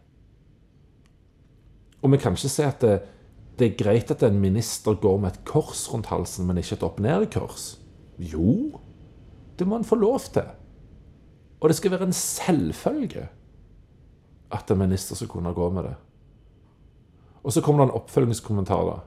Og 2.02 2.12
vi 2.12 2.18
kan 2.18 2.34
ikke 2.34 2.48
si 2.50 2.62
at 2.64 2.80
det, 2.82 3.00
det 3.58 3.66
er 3.66 3.76
greit 3.84 4.10
at 4.10 4.22
en 4.26 4.40
minister 4.40 4.96
går 4.96 5.18
med 5.20 5.30
et 5.30 5.44
kors 5.44 5.84
rundt 5.92 6.08
halsen, 6.10 6.46
men 6.46 6.58
ikke 6.58 6.78
et 6.78 6.86
opp-ned-kors? 6.86 7.74
Jo, 8.18 8.80
det 9.58 9.66
må 9.68 9.76
en 9.76 9.84
få 9.84 10.00
lov 10.00 10.18
til. 10.32 10.48
Og 11.60 11.68
det 11.68 11.76
skal 11.76 11.92
være 11.92 12.08
en 12.08 12.16
selvfølge 12.16 13.28
at 14.50 14.70
en 14.70 14.78
minister 14.80 15.14
skal 15.14 15.28
kunne 15.28 15.54
gå 15.54 15.70
med 15.70 15.82
det. 15.82 15.94
Og 17.44 17.52
så 17.52 17.60
kommer 17.60 17.84
det 17.84 17.90
en 17.90 18.00
oppfølgingskommentar. 18.00 18.84
da. 18.84 18.98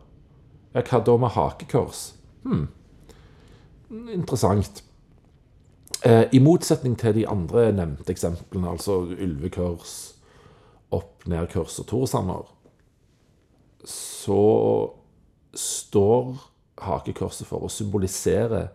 Ja, 0.73 0.81
hva 0.81 1.03
da 1.05 1.17
med 1.17 1.29
hakekors? 1.29 2.15
Hm. 2.45 2.67
Interessant. 4.13 4.83
Eh, 6.05 6.25
I 6.33 6.39
motsetning 6.39 6.97
til 6.99 7.15
de 7.15 7.27
andre 7.31 7.69
nevnte 7.71 8.11
eksemplene, 8.11 8.73
altså 8.73 9.05
ulvekurs, 9.07 10.15
opp-ned-kurs 10.91 11.79
og 11.79 11.87
torsammer, 11.87 12.49
så 13.87 14.39
står 15.55 16.33
hakekorset 16.83 17.47
for 17.47 17.63
å 17.63 17.71
symbolisere 17.71 18.65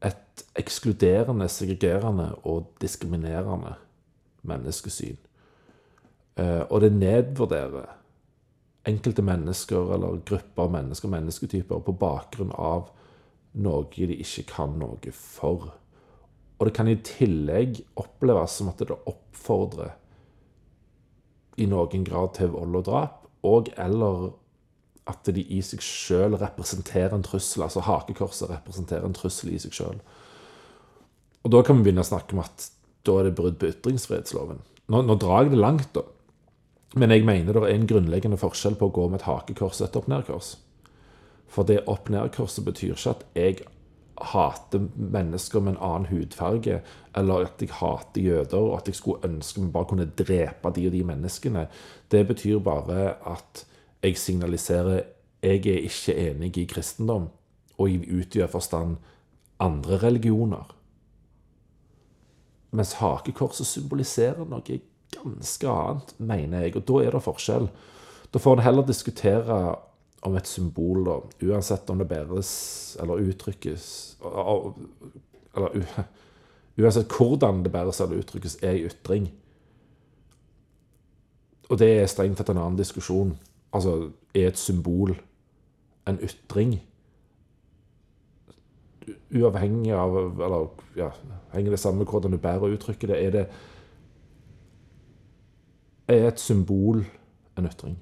et 0.00 0.44
ekskluderende, 0.56 1.48
segregerende 1.52 2.30
og 2.48 2.70
diskriminerende 2.80 3.74
menneskesyn. 4.48 5.18
Eh, 6.40 6.62
og 6.70 6.80
det 6.80 6.92
nedvurderer 6.96 7.98
enkelte 8.88 9.22
mennesker 9.22 9.92
eller 9.92 10.22
grupper 10.24 10.64
av 10.64 10.72
mennesker, 10.72 11.12
mennesketyper, 11.12 11.84
på 11.84 11.96
bakgrunn 12.00 12.56
av 12.56 12.88
noe 13.60 13.84
de 13.92 14.16
ikke 14.22 14.46
kan 14.54 14.78
noe 14.80 15.12
for. 15.12 15.74
Og 16.60 16.68
det 16.68 16.74
kan 16.76 16.88
i 16.90 16.98
tillegg 17.00 17.80
oppleves 18.00 18.58
som 18.60 18.68
at 18.68 18.82
det 18.82 18.92
oppfordrer 18.92 19.96
i 21.60 21.66
noen 21.68 22.04
grad 22.04 22.36
til 22.36 22.52
vold 22.52 22.76
og 22.82 22.86
drap 22.86 23.16
og 23.48 23.70
eller 23.80 24.30
at 25.10 25.30
de 25.32 25.42
i 25.42 25.60
seg 25.64 25.82
sjøl 25.82 26.36
representerer 26.38 27.16
en 27.16 27.24
trussel. 27.24 27.64
Altså 27.64 27.82
hakekorset 27.84 28.50
representerer 28.52 29.06
en 29.06 29.16
trussel 29.16 29.54
i 29.54 29.58
seg 29.62 29.74
sjøl. 29.74 29.98
Og 31.40 31.54
da 31.54 31.62
kan 31.64 31.78
vi 31.78 31.88
begynne 31.88 32.04
å 32.04 32.10
snakke 32.10 32.36
om 32.36 32.44
at 32.44 32.68
da 33.08 33.16
er 33.16 33.30
det 33.30 33.36
brudd 33.38 33.56
på 33.60 33.70
ytringsfrihetsloven. 33.72 34.60
Nå, 34.92 35.02
nå, 35.06 35.16
drar 35.16 35.46
jeg 35.46 35.54
det 35.54 35.62
langt, 35.62 35.88
da. 35.96 36.04
Men 37.00 37.14
jeg 37.14 37.24
mener 37.24 37.54
det 37.54 37.62
er 37.64 37.76
en 37.78 37.88
grunnleggende 37.88 38.38
forskjell 38.40 38.76
på 38.76 38.90
å 38.90 38.94
gå 38.94 39.06
med 39.08 39.22
et 39.22 39.28
hakekors 39.28 39.80
og 39.80 39.88
et 39.88 39.98
opp-ned-kors. 40.00 40.54
For 41.50 41.66
det 41.66 41.84
opp-ned-korset 41.90 42.66
betyr 42.66 42.92
ikke 42.96 43.14
at 43.14 43.24
jeg 43.38 43.62
hater 44.22 44.88
mennesker 44.94 45.60
med 45.60 45.74
en 45.74 45.82
annen 45.82 46.10
hudfarge, 46.10 46.80
eller 47.16 47.46
at 47.46 47.62
jeg 47.62 47.72
hater 47.78 48.22
jøder, 48.22 48.58
og 48.58 48.76
at 48.76 48.88
jeg 48.88 48.94
skulle 48.94 49.24
ønske 49.28 49.60
vi 49.60 49.70
bare 49.72 49.88
kunne 49.90 50.10
drepe 50.18 50.72
de 50.76 50.86
og 50.86 50.92
de 50.92 51.04
menneskene. 51.04 51.66
Det 52.10 52.26
betyr 52.28 52.58
bare 52.58 53.14
at 53.26 53.64
jeg 54.02 54.18
signaliserer 54.18 55.02
jeg 55.42 55.66
er 55.66 55.86
ikke 55.88 56.14
enig 56.30 56.56
i 56.58 56.66
kristendom, 56.68 57.28
og 57.78 57.90
i 57.90 57.96
utvidet 57.96 58.50
forstand 58.50 58.96
andre 59.60 59.96
religioner. 60.02 60.76
Mens 62.70 62.92
hakekorset 63.00 63.66
symboliserer 63.66 64.44
noe 64.44 64.80
ganske 65.14 65.68
annet, 65.68 66.12
mener 66.18 66.66
jeg. 66.66 66.76
Og 66.76 66.84
da 66.88 67.00
er 67.04 67.16
det 67.16 67.22
forskjell. 67.24 67.70
Da 68.30 68.38
får 68.38 68.58
en 68.58 68.64
heller 68.66 68.86
diskutere 68.86 69.56
om 70.22 70.36
et 70.36 70.48
symbol, 70.48 71.04
da, 71.06 71.16
uansett 71.48 71.90
om 71.90 71.98
det 71.98 72.08
bæres 72.08 72.96
eller 73.00 73.22
uttrykkes 73.30 73.84
Eller 75.56 75.86
uansett 76.80 77.12
hvordan 77.16 77.64
det 77.64 77.72
bæres 77.72 78.00
eller 78.00 78.20
uttrykkes, 78.20 78.58
er 78.62 78.70
en 78.70 78.90
ytring. 78.90 79.30
Og 81.70 81.78
det 81.78 81.88
er 82.00 82.06
strengt 82.06 82.38
tatt 82.38 82.50
en 82.50 82.58
annen 82.58 82.78
diskusjon. 82.78 83.34
Altså, 83.72 84.10
er 84.34 84.48
et 84.50 84.58
symbol 84.58 85.14
en 86.08 86.18
ytring? 86.22 86.80
Uavhengig 89.30 89.92
av 89.94 90.16
Eller 90.42 90.66
ja, 90.96 91.10
henger 91.52 91.70
det 91.70 91.78
sammen 91.78 91.98
med 92.02 92.10
hvordan 92.10 92.32
du 92.34 92.38
bærer 92.38 92.66
og 92.66 92.76
uttrykker 92.76 93.08
det. 93.08 93.24
Er 93.26 93.30
det 93.30 93.46
Er 96.08 96.28
et 96.28 96.40
symbol 96.40 97.04
en 97.58 97.66
ytring? 97.66 97.98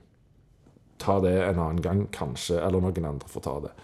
Ta 0.99 1.21
det 1.23 1.35
en 1.43 1.59
annen 1.59 1.83
gang, 1.83 2.07
kanskje, 2.13 2.59
eller 2.61 2.83
noen 2.83 3.07
andre 3.07 3.29
får 3.31 3.45
ta 3.47 3.55
det. 3.67 3.75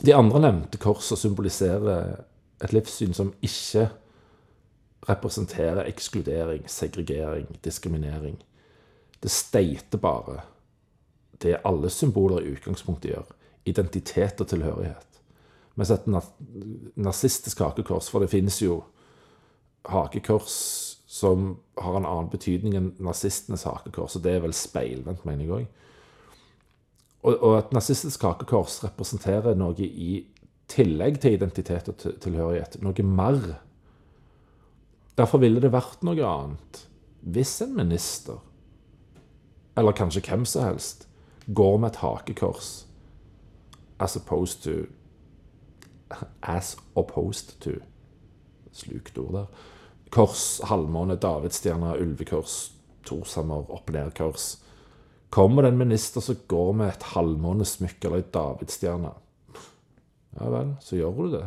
De 0.00 0.14
andre 0.16 0.40
nevnte 0.40 0.78
korsa 0.80 1.16
symboliserer 1.18 2.22
et 2.64 2.72
livssyn 2.72 3.12
som 3.16 3.34
ikke 3.44 3.88
representerer 5.08 5.88
ekskludering, 5.88 6.64
segregering, 6.68 7.48
diskriminering. 7.64 8.38
Det 9.20 9.30
steiter 9.30 9.98
bare 10.00 10.40
det 11.42 11.60
alle 11.64 11.90
symboler 11.90 12.44
i 12.44 12.52
utgangspunktet 12.54 13.10
gjør. 13.14 13.28
Identitet 13.64 14.40
og 14.40 14.48
tilhørighet. 14.48 15.20
Mens 15.74 15.90
et 15.90 16.08
nazistisk 16.96 17.60
hakekors, 17.64 18.10
for 18.10 18.20
det 18.20 18.30
finnes 18.32 18.58
jo 18.62 18.82
hakekors 19.88 20.89
som 21.10 21.56
har 21.74 21.96
en 21.98 22.06
annen 22.06 22.28
betydning 22.30 22.76
enn 22.78 22.90
nazistenes 23.02 23.64
hakekors, 23.66 24.14
og 24.14 24.22
det 24.22 24.36
er 24.36 24.44
vel 24.44 24.54
speilvendt, 24.54 25.24
mener 25.26 25.42
jeg 25.42 25.54
òg. 25.56 25.64
Og, 27.26 27.34
og 27.34 27.56
et 27.56 27.72
nazistisk 27.74 28.22
hakekors 28.24 28.78
representerer 28.84 29.58
noe 29.58 29.74
i 29.82 30.20
tillegg 30.70 31.18
til 31.20 31.34
identitet 31.34 31.90
og 31.90 31.98
tilhørighet, 32.22 32.78
noe 32.84 33.06
mer. 33.06 33.40
Derfor 35.18 35.42
ville 35.42 35.60
det 35.60 35.72
vært 35.74 36.06
noe 36.06 36.22
annet 36.28 36.84
hvis 37.20 37.58
en 37.60 37.74
minister, 37.76 38.38
eller 39.76 39.96
kanskje 39.98 40.22
hvem 40.24 40.46
som 40.48 40.64
helst, 40.64 41.04
går 41.50 41.76
med 41.82 41.90
et 41.90 42.00
hakekors 42.04 42.70
as 44.00 44.16
opposed 44.16 44.62
to 44.64 44.86
As 46.42 46.76
opposed 46.98 47.60
to 47.62 47.70
Slukt 48.72 49.18
ord 49.18 49.32
der. 49.32 49.46
Kors, 50.10 50.60
halvmåne, 50.66 51.14
davidsstjerne, 51.22 51.94
ulvekors, 52.02 52.72
torshammer, 53.06 53.68
opp-ned-kors. 53.70 54.56
Kommer 55.30 55.62
det 55.62 55.70
en 55.70 55.78
minister 55.78 56.24
som 56.24 56.38
går 56.50 56.72
med 56.80 56.90
et 56.90 57.10
halvmånesmykke 57.12 58.08
eller 58.08 58.24
ei 58.24 58.32
davidsstjerne, 58.34 59.12
ja 60.38 60.48
vel, 60.50 60.74
så 60.82 60.98
gjør 60.98 61.16
du 61.16 61.32
det. 61.34 61.46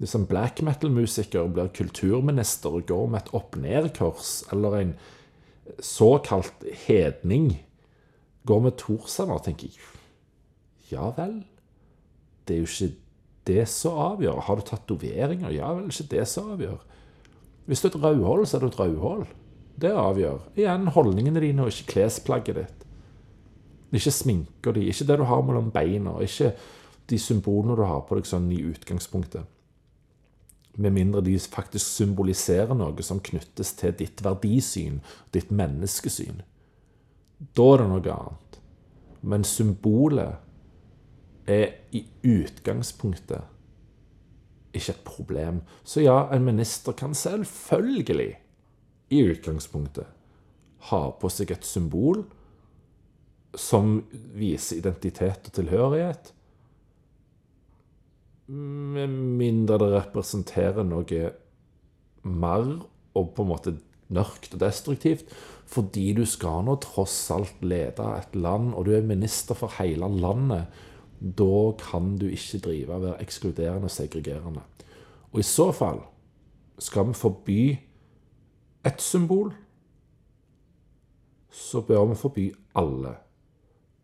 Hvis 0.00 0.16
en 0.18 0.26
black 0.26 0.60
metal-musiker 0.64 1.46
blir 1.52 1.70
kulturminister 1.76 2.74
og 2.74 2.88
går 2.88 3.10
med 3.12 3.22
et 3.22 3.34
opp-ned-kors, 3.38 4.32
eller 4.52 4.78
en 4.78 4.94
såkalt 5.78 6.64
hedning 6.86 7.52
går 8.48 8.64
med 8.64 8.78
Torsamer, 8.80 9.38
tenker 9.44 9.70
jeg 9.70 9.90
Ja 10.92 11.12
vel. 11.16 11.38
Det 12.44 12.56
er 12.56 12.64
jo 12.64 12.68
ikke 12.68 12.94
det 13.46 13.68
som 13.70 14.00
avgjør. 14.02 14.40
Har 14.44 14.58
du 14.58 14.64
tatoveringer? 14.66 15.54
Ja 15.54 15.70
vel, 15.76 15.86
ikke 15.88 16.10
det 16.16 16.26
som 16.28 16.50
avgjør. 16.52 16.82
Hvis 17.72 17.80
du 17.80 17.86
er 17.88 17.94
et 17.94 18.02
rødhål, 18.02 18.46
så 18.46 18.58
er 18.58 18.60
du 18.60 18.66
et 18.66 18.80
rødhål. 18.80 19.22
Det 19.80 19.90
avgjør. 19.96 20.42
Igjen 20.60 20.90
holdningene 20.92 21.40
dine, 21.40 21.64
og 21.64 21.72
ikke 21.72 21.94
klesplagget 21.94 22.58
ditt. 22.58 22.82
Ikke 23.96 24.12
sminka 24.12 24.74
di, 24.76 24.82
ikke 24.92 25.06
det 25.08 25.16
du 25.16 25.24
har 25.24 25.40
mellom 25.40 25.70
beina, 25.72 26.12
ikke 26.20 26.50
de 27.08 27.18
symbolene 27.18 27.76
du 27.76 27.82
har 27.88 28.02
på 28.04 28.18
deg 28.18 28.28
sånn 28.28 28.50
i 28.52 28.60
utgangspunktet. 28.68 29.48
Med 30.76 30.92
mindre 30.92 31.24
de 31.24 31.38
faktisk 31.40 31.96
symboliserer 31.96 32.76
noe 32.76 33.04
som 33.04 33.24
knyttes 33.24 33.72
til 33.80 33.96
ditt 33.96 34.20
verdisyn, 34.24 35.00
ditt 35.32 35.48
menneskesyn. 35.48 36.44
Da 37.56 37.70
er 37.72 37.86
det 37.86 37.90
noe 37.94 38.18
annet. 38.18 38.60
Men 39.24 39.48
symbolet 39.48 41.48
er 41.48 41.72
i 41.96 42.04
utgangspunktet 42.20 43.48
ikke 44.72 44.94
et 44.94 45.04
problem. 45.04 45.62
Så 45.84 46.04
ja, 46.04 46.26
en 46.32 46.44
minister 46.44 46.96
kan 46.96 47.14
selvfølgelig 47.14 48.30
i 49.12 49.22
utgangspunktet 49.28 50.08
ha 50.88 51.02
på 51.20 51.30
seg 51.30 51.52
et 51.54 51.66
symbol 51.66 52.24
som 53.58 53.98
viser 54.34 54.80
identitet 54.80 55.50
og 55.50 55.56
tilhørighet, 55.58 56.32
med 58.52 59.12
mindre 59.38 59.78
det 59.80 59.90
representerer 59.92 60.84
noe 60.84 61.28
mer 62.22 62.66
og 63.16 63.30
på 63.36 63.44
en 63.44 63.50
måte 63.52 63.74
mørkt 64.12 64.54
og 64.56 64.62
destruktivt. 64.64 65.28
Fordi 65.72 66.10
du 66.16 66.24
skal 66.28 66.66
nå 66.66 66.76
tross 66.84 67.16
alt 67.32 67.62
lede 67.64 68.04
et 68.18 68.34
land, 68.36 68.74
og 68.76 68.86
du 68.86 68.92
er 68.96 69.06
minister 69.06 69.56
for 69.56 69.72
hele 69.78 70.08
landet. 70.20 70.68
Da 71.22 71.72
kan 71.78 72.16
du 72.18 72.26
ikke 72.26 72.58
drive 72.58 72.94
og 72.94 73.02
være 73.02 73.20
ekskluderende 73.22 73.86
og 73.86 73.94
segregerende. 73.94 74.62
Og 75.32 75.40
i 75.40 75.46
så 75.46 75.70
fall 75.72 76.00
skal 76.82 77.06
vi 77.08 77.14
forby 77.14 77.60
ett 78.84 79.00
symbol, 79.00 79.52
så 81.52 81.80
bør 81.86 82.08
vi 82.10 82.18
forby 82.18 82.46
alle. 82.74 83.14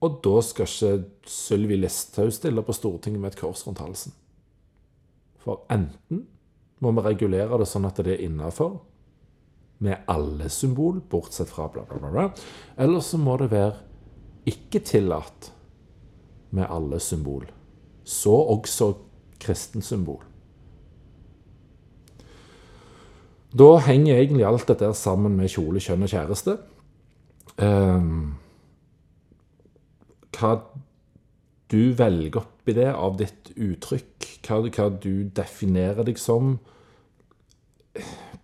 Og 0.01 0.21
da 0.23 0.41
skal 0.47 0.69
ikke 0.69 1.11
Sylvi 1.27 1.77
Listhaug 1.77 2.31
stille 2.33 2.63
på 2.63 2.77
Stortinget 2.77 3.21
med 3.21 3.33
et 3.33 3.41
kors 3.41 3.67
rundt 3.67 3.83
halsen. 3.83 4.15
For 5.43 5.65
enten 5.73 6.27
må 6.79 6.93
vi 6.95 7.07
regulere 7.09 7.59
det 7.59 7.67
sånn 7.67 7.89
at 7.89 7.99
det 8.05 8.15
er 8.15 8.27
innafor, 8.29 8.79
med 9.79 10.07
alle 10.11 10.49
symbol, 10.51 11.01
bortsett 11.01 11.51
fra 11.51 11.69
bla, 11.71 11.85
bla, 11.87 11.99
bla, 11.99 12.11
bla. 12.11 12.25
Eller 12.79 13.03
så 13.03 13.19
må 13.19 13.37
det 13.39 13.51
være 13.51 13.77
ikke 14.51 14.83
tillatt 14.87 15.53
med 16.51 16.67
alle 16.69 17.01
symbol. 17.01 17.47
Så 18.05 18.33
også 18.33 18.93
kristensymbol. 19.41 20.23
Da 23.59 23.69
henger 23.87 24.19
egentlig 24.19 24.45
alt 24.45 24.69
dette 24.69 24.91
sammen 24.97 25.37
med 25.39 25.49
kjole, 25.53 25.81
kjønn 25.81 26.05
og 26.05 26.13
kjæreste. 26.13 26.57
Um, 27.59 28.37
hva 30.37 30.53
du 31.73 31.93
velger 31.97 32.41
oppi 32.43 32.75
det 32.77 32.91
av 32.93 33.17
ditt 33.19 33.51
uttrykk, 33.57 34.29
hva, 34.47 34.61
hva 34.69 34.89
du 35.03 35.29
definerer 35.35 36.07
deg 36.07 36.21
som 36.21 36.59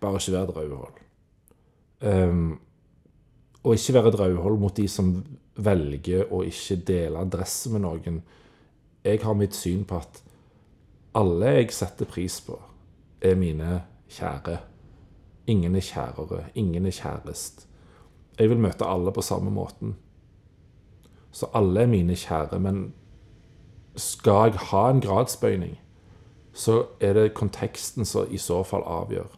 Bare 0.01 0.19
ikke 0.19 0.33
vær 0.33 0.49
rødhål. 0.51 0.95
Um, 2.03 2.57
og 3.65 3.73
ikke 3.73 3.93
være 3.97 4.13
drauhold 4.13 4.59
mot 4.61 4.77
de 4.77 4.85
som 4.89 5.11
velger 5.57 6.29
å 6.33 6.43
ikke 6.45 6.77
dele 6.85 7.21
adresse 7.25 7.71
med 7.73 7.81
noen. 7.81 8.21
Jeg 9.05 9.21
har 9.23 9.37
mitt 9.37 9.57
syn 9.57 9.85
på 9.89 9.97
at 9.97 10.21
alle 11.17 11.53
jeg 11.57 11.73
setter 11.73 12.09
pris 12.09 12.37
på, 12.45 12.57
er 13.21 13.37
mine 13.39 13.79
kjære. 14.11 14.59
Ingen 15.49 15.77
er 15.77 15.85
kjærere, 15.85 16.43
ingen 16.53 16.85
er 16.85 16.93
kjærest. 16.93 17.65
Jeg 18.37 18.51
vil 18.51 18.61
møte 18.61 18.85
alle 18.85 19.13
på 19.15 19.23
samme 19.25 19.53
måten. 19.53 19.95
Så 21.31 21.49
alle 21.53 21.85
er 21.85 21.89
mine 21.89 22.17
kjære, 22.19 22.59
men 22.59 22.93
skal 23.95 24.51
jeg 24.51 24.61
ha 24.69 24.83
en 24.91 25.01
gradsbøyning, 25.01 25.79
så 26.53 26.83
er 26.99 27.17
det 27.17 27.33
konteksten 27.33 28.05
som 28.05 28.29
i 28.31 28.37
så 28.39 28.61
fall 28.63 28.83
avgjør 28.85 29.33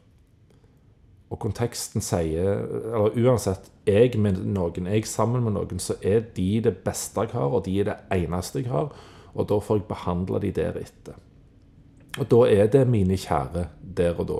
og 1.27 1.39
konteksten 1.43 2.03
sier 2.03 2.63
Eller 2.63 3.15
uansett, 3.19 3.69
jeg 3.87 4.15
med 4.19 4.39
noen, 4.45 4.87
jeg 4.87 5.07
sammen 5.07 5.43
med 5.43 5.57
noen, 5.57 5.79
så 5.79 5.97
er 6.01 6.23
de 6.35 6.49
det 6.63 6.77
beste 6.85 7.25
jeg 7.25 7.35
har, 7.35 7.51
og 7.51 7.65
de 7.65 7.79
er 7.81 7.89
det 7.89 7.97
eneste 8.15 8.61
jeg 8.61 8.71
har. 8.71 8.91
Og 9.35 9.47
da 9.49 9.59
får 9.59 9.81
jeg 9.81 9.89
behandle 9.89 10.41
de 10.43 10.51
deretter. 10.55 11.17
Og 12.17 12.29
da 12.31 12.39
er 12.49 12.71
det 12.73 12.87
mine 12.89 13.17
kjære 13.19 13.67
der 13.97 14.17
og 14.17 14.27
da. 14.29 14.39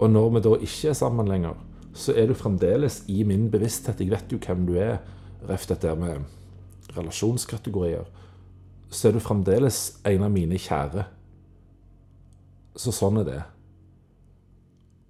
Og 0.00 0.10
når 0.10 0.30
vi 0.34 0.42
da 0.46 0.54
ikke 0.56 0.88
er 0.88 0.96
sammen 0.96 1.28
lenger, 1.28 1.58
så 1.92 2.14
er 2.16 2.30
du 2.30 2.34
fremdeles 2.34 3.02
i 3.08 3.22
min 3.26 3.50
bevissthet. 3.50 4.00
Jeg 4.00 4.10
vet 4.10 4.32
jo 4.32 4.38
hvem 4.40 4.66
du 4.66 4.76
er, 4.78 4.98
ref 5.48 5.66
dette 5.68 5.92
med 5.98 6.24
relasjonskategorier. 6.96 8.06
Så 8.90 9.08
er 9.08 9.12
du 9.12 9.20
fremdeles 9.22 10.00
en 10.06 10.24
av 10.24 10.32
mine 10.32 10.58
kjære. 10.58 11.04
Så 12.78 12.94
sånn 12.94 13.20
er 13.20 13.26
det. 13.26 13.40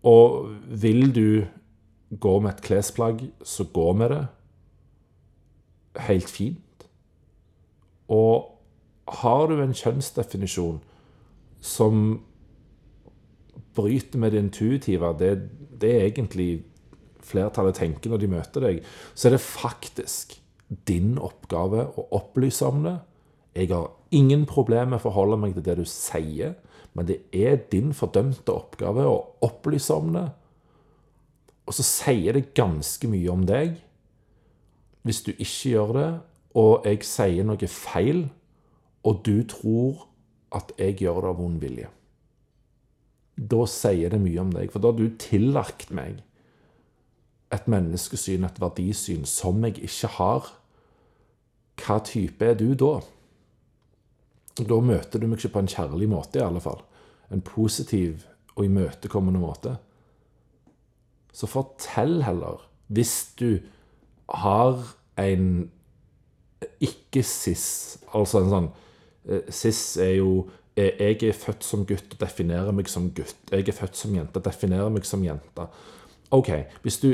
Og 0.07 0.49
vil 0.81 1.11
du 1.15 1.47
gå 2.21 2.39
med 2.41 2.55
et 2.55 2.65
klesplagg, 2.65 3.23
så 3.45 3.65
gå 3.65 3.93
med 3.93 4.15
det. 4.15 4.23
Helt 6.07 6.31
fint. 6.31 6.87
Og 8.11 8.57
har 9.23 9.47
du 9.51 9.61
en 9.61 9.75
kjønnsdefinisjon 9.77 10.81
som 11.61 12.21
bryter 13.77 14.19
med 14.19 14.33
det 14.33 14.43
intuitive, 14.45 15.13
det, 15.19 15.35
det 15.81 15.91
er 15.95 16.09
egentlig 16.09 16.51
flertallet 17.31 17.79
tenker 17.79 18.11
når 18.11 18.23
de 18.23 18.31
møter 18.33 18.65
deg, 18.65 18.81
så 19.15 19.29
er 19.29 19.37
det 19.37 19.45
faktisk 19.45 20.39
din 20.89 21.17
oppgave 21.21 21.87
å 21.99 22.07
opplyse 22.17 22.67
om 22.67 22.85
det. 22.87 22.97
Jeg 23.59 23.71
har 23.73 23.91
ingen 24.15 24.47
problemer 24.49 24.93
med 24.93 25.01
å 25.01 25.07
forholde 25.09 25.39
meg 25.43 25.57
til 25.57 25.67
det 25.67 25.79
du 25.81 25.87
sier, 25.89 26.57
men 26.95 27.07
det 27.07 27.21
er 27.37 27.61
din 27.71 27.93
fordømte 27.97 28.53
oppgave 28.53 29.07
å 29.07 29.19
opplyse 29.47 29.95
om 29.95 30.11
det. 30.17 30.27
Og 31.69 31.77
så 31.77 31.87
sier 31.87 32.35
det 32.35 32.51
ganske 32.59 33.11
mye 33.11 33.31
om 33.31 33.47
deg 33.47 33.79
hvis 35.07 35.23
du 35.25 35.31
ikke 35.33 35.71
gjør 35.71 35.93
det, 35.97 36.09
og 36.61 36.85
jeg 36.85 37.07
sier 37.09 37.47
noe 37.47 37.69
feil, 37.73 38.27
og 39.07 39.23
du 39.25 39.39
tror 39.49 40.03
at 40.53 40.75
jeg 40.77 40.99
gjør 41.01 41.23
det 41.23 41.31
av 41.31 41.39
vond 41.39 41.63
vilje. 41.63 41.87
Da 43.41 43.63
sier 43.71 44.13
det 44.13 44.21
mye 44.21 44.43
om 44.43 44.51
deg, 44.53 44.69
for 44.73 44.83
da 44.83 44.91
har 44.91 44.99
du 44.99 45.17
tillagt 45.23 45.95
meg 45.97 46.19
et 47.55 47.71
menneskesyn, 47.71 48.45
et 48.45 48.61
verdisyn, 48.61 49.25
som 49.25 49.63
jeg 49.65 49.81
ikke 49.89 50.13
har. 50.19 50.51
Hva 51.81 51.97
type 52.05 52.45
er 52.45 52.59
du 52.61 52.75
da? 52.79 52.99
Da 54.69 54.81
møter 54.85 55.21
du 55.21 55.27
meg 55.29 55.41
ikke 55.41 55.55
på 55.57 55.63
en 55.65 55.71
kjærlig 55.71 56.09
måte, 56.11 56.41
i 56.41 56.45
alle 56.45 56.63
fall. 56.63 56.83
En 57.31 57.43
positiv 57.45 58.25
og 58.57 58.65
imøtekommende 58.67 59.41
måte. 59.41 59.77
Så 61.33 61.47
fortell 61.47 62.23
heller, 62.27 62.67
hvis 62.89 63.33
du 63.39 63.61
har 64.29 64.81
en 65.21 65.71
ikke-cis, 66.81 67.67
altså 68.13 68.43
en 68.43 68.55
sånn 68.55 68.71
Siss 69.31 69.53
Cis 69.61 69.81
er 70.01 70.15
jo 70.17 70.49
eh, 70.77 70.97
Jeg 70.97 71.29
er 71.29 71.37
født 71.37 71.65
som 71.65 71.83
gutt 71.87 72.15
og 72.15 72.21
definerer 72.23 72.73
meg 72.73 72.89
som 72.89 73.11
gutt. 73.15 73.37
Jeg 73.53 73.69
er 73.69 73.77
født 73.77 73.97
som 73.97 74.15
jente 74.17 74.41
og 74.41 74.47
definerer 74.47 74.89
meg 74.93 75.05
som 75.07 75.23
jente. 75.25 75.67
OK, 76.33 76.51
hvis 76.83 76.99
du 77.03 77.11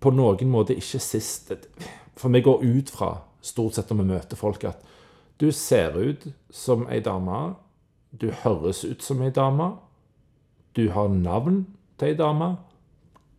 på 0.00 0.12
noen 0.12 0.50
måte 0.52 0.76
ikke 0.76 1.00
cis 1.00 1.30
For 2.16 2.32
vi 2.32 2.42
går 2.44 2.62
ut 2.64 2.92
fra, 2.92 3.10
stort 3.40 3.76
sett 3.76 3.90
når 3.90 4.02
vi 4.02 4.08
møter 4.12 4.38
folk, 4.38 4.64
at 4.64 4.84
du 5.40 5.50
ser 5.52 5.96
ut 5.98 6.26
som 6.50 6.86
ei 6.88 7.00
dame. 7.04 7.56
Du 8.10 8.30
høres 8.44 8.84
ut 8.84 9.02
som 9.02 9.22
ei 9.22 9.30
dame. 9.30 9.74
Du 10.76 10.88
har 10.92 11.08
navn 11.08 11.66
til 11.98 12.14
ei 12.14 12.18
dame. 12.18 12.54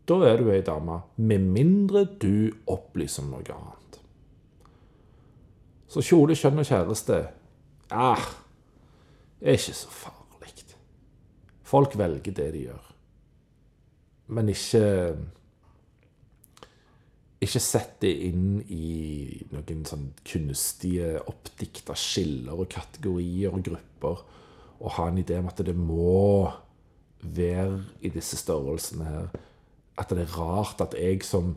Da 0.08 0.20
er 0.28 0.38
du 0.42 0.52
ei 0.52 0.62
dame. 0.62 1.02
Med 1.18 1.40
mindre 1.40 2.06
du 2.22 2.52
opplyser 2.68 3.26
om 3.26 3.34
noe 3.34 3.56
annet. 3.56 4.00
Så 5.88 6.04
kjole, 6.04 6.36
kjønn 6.36 6.62
og 6.62 6.68
kjæreste 6.68 7.18
ah, 7.96 8.30
er 9.42 9.56
ikke 9.56 9.76
så 9.76 9.90
farlig. 9.90 10.18
Folk 11.68 11.98
velger 12.00 12.32
det 12.32 12.52
de 12.54 12.62
gjør. 12.70 12.84
Men 14.28 14.50
ikke 14.52 14.84
Ikke 17.44 17.62
sett 17.62 18.00
det 18.02 18.14
inn 18.32 18.64
i 18.74 19.38
noen 19.52 19.84
sånn 19.86 20.08
kunstige, 20.26 21.20
oppdikta 21.30 21.94
skiller 21.98 22.58
og 22.58 22.72
kategorier 22.74 23.54
og 23.54 23.66
grupper, 23.68 24.24
og 24.78 24.96
ha 24.98 25.06
en 25.10 25.20
idé 25.22 25.38
om 25.38 25.50
at 25.50 25.62
det 25.66 25.76
må 25.78 26.50
være 27.22 27.84
i 28.02 28.10
disse 28.14 28.40
størrelsene 28.42 29.06
her. 29.06 29.28
At 29.98 30.14
det 30.14 30.26
er 30.26 30.38
rart 30.38 30.82
at 30.82 30.98
jeg 30.98 31.22
som 31.26 31.56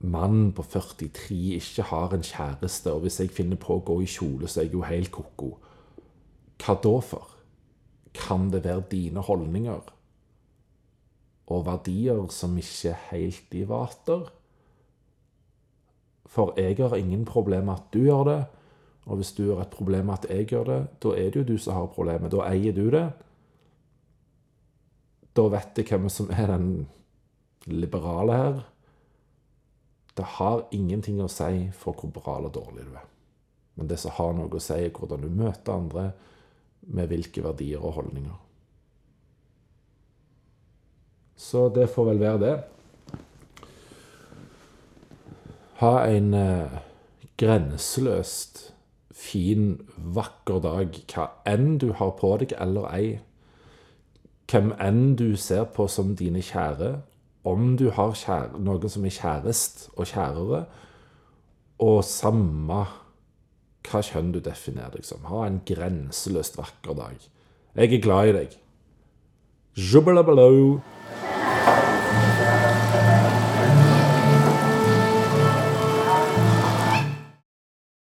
mann 0.00 0.50
på 0.56 0.64
43 0.66 1.38
ikke 1.58 1.86
har 1.90 2.14
en 2.14 2.26
kjæreste, 2.26 2.92
og 2.92 3.04
hvis 3.04 3.20
jeg 3.20 3.34
finner 3.34 3.58
på 3.60 3.76
å 3.76 3.84
gå 3.86 4.00
i 4.02 4.10
kjole, 4.10 4.48
så 4.48 4.62
er 4.62 4.68
jeg 4.68 4.78
jo 4.78 4.86
helt 4.86 5.12
ko-ko. 5.14 5.52
Hva 6.60 6.76
da 6.82 6.94
for? 7.04 7.36
Kan 8.16 8.50
det 8.50 8.64
være 8.64 8.88
dine 8.90 9.22
holdninger 9.22 9.94
og 11.50 11.64
verdier 11.66 12.26
som 12.34 12.56
ikke 12.58 12.96
helt 13.10 13.54
i 13.54 13.64
vater? 13.66 14.26
For 16.30 16.54
jeg 16.58 16.78
har 16.78 16.94
ingen 16.96 17.24
problem 17.26 17.66
med 17.66 17.74
at 17.80 17.90
du 17.94 18.04
gjør 18.04 18.24
det, 18.28 18.40
og 19.10 19.18
hvis 19.18 19.32
du 19.34 19.48
har 19.50 19.64
et 19.64 19.74
problem 19.74 20.06
med 20.06 20.20
at 20.20 20.30
jeg 20.30 20.46
gjør 20.52 20.64
det, 20.68 20.80
da 21.02 21.14
er 21.18 21.30
det 21.30 21.40
jo 21.40 21.48
du 21.48 21.58
som 21.58 21.74
har 21.74 21.90
problemet. 21.90 22.30
Da 22.30 22.44
eier 22.46 22.76
du 22.76 22.84
det. 22.92 23.06
Da 25.34 25.46
vet 25.50 25.78
jeg 25.78 25.88
hvem 25.90 26.08
som 26.12 26.30
er 26.30 26.52
den 26.52 26.68
liberale 27.66 28.36
her. 28.36 28.60
Det 30.14 30.26
har 30.36 30.66
ingenting 30.76 31.18
å 31.22 31.30
si 31.30 31.70
for 31.74 31.96
hvor 31.98 32.12
bra 32.14 32.36
eller 32.38 32.54
dårlig 32.54 32.86
du 32.86 32.94
er. 32.94 33.08
Men 33.74 33.88
det 33.90 33.98
som 34.02 34.14
har 34.14 34.34
noe 34.36 34.52
å 34.52 34.62
si, 34.62 34.76
er 34.76 34.94
hvordan 34.94 35.24
du 35.24 35.30
møter 35.32 35.74
andre, 35.74 36.10
med 36.80 37.10
hvilke 37.10 37.42
verdier 37.44 37.82
og 37.82 37.98
holdninger. 37.98 38.38
Så 41.36 41.68
det 41.74 41.88
får 41.92 42.08
vel 42.10 42.20
være 42.20 42.40
det. 42.40 42.54
Ha 45.80 45.92
en 46.04 46.34
eh, 46.36 46.80
grenseløst 47.40 48.66
fin, 49.16 49.78
vakker 49.96 50.60
dag, 50.60 50.96
hva 51.12 51.26
enn 51.48 51.78
du 51.80 51.90
har 51.96 52.12
på 52.18 52.34
deg 52.42 52.52
eller 52.60 52.88
ei. 52.92 53.06
Hvem 54.50 54.74
enn 54.82 55.14
du 55.16 55.38
ser 55.40 55.64
på 55.72 55.86
som 55.88 56.12
dine 56.18 56.42
kjære, 56.44 56.98
om 57.48 57.76
du 57.80 57.88
har 57.96 58.12
kjære, 58.12 58.60
noen 58.60 58.92
som 58.92 59.06
er 59.08 59.16
kjærest 59.16 59.86
og 59.94 60.10
kjærere, 60.10 60.64
og 61.80 62.04
samme 62.04 62.84
hva 63.88 64.04
kjønn 64.04 64.34
du 64.34 64.40
definerer 64.44 64.98
deg 64.98 65.08
som. 65.08 65.24
Ha 65.32 65.46
en 65.46 65.62
grenseløst 65.64 66.60
vakker 66.60 66.98
dag. 66.98 67.28
Jeg 67.72 67.94
er 67.96 68.04
glad 68.04 68.28
i 68.28 68.36
deg. 68.36 68.56
Jubelabalo. 69.80 70.80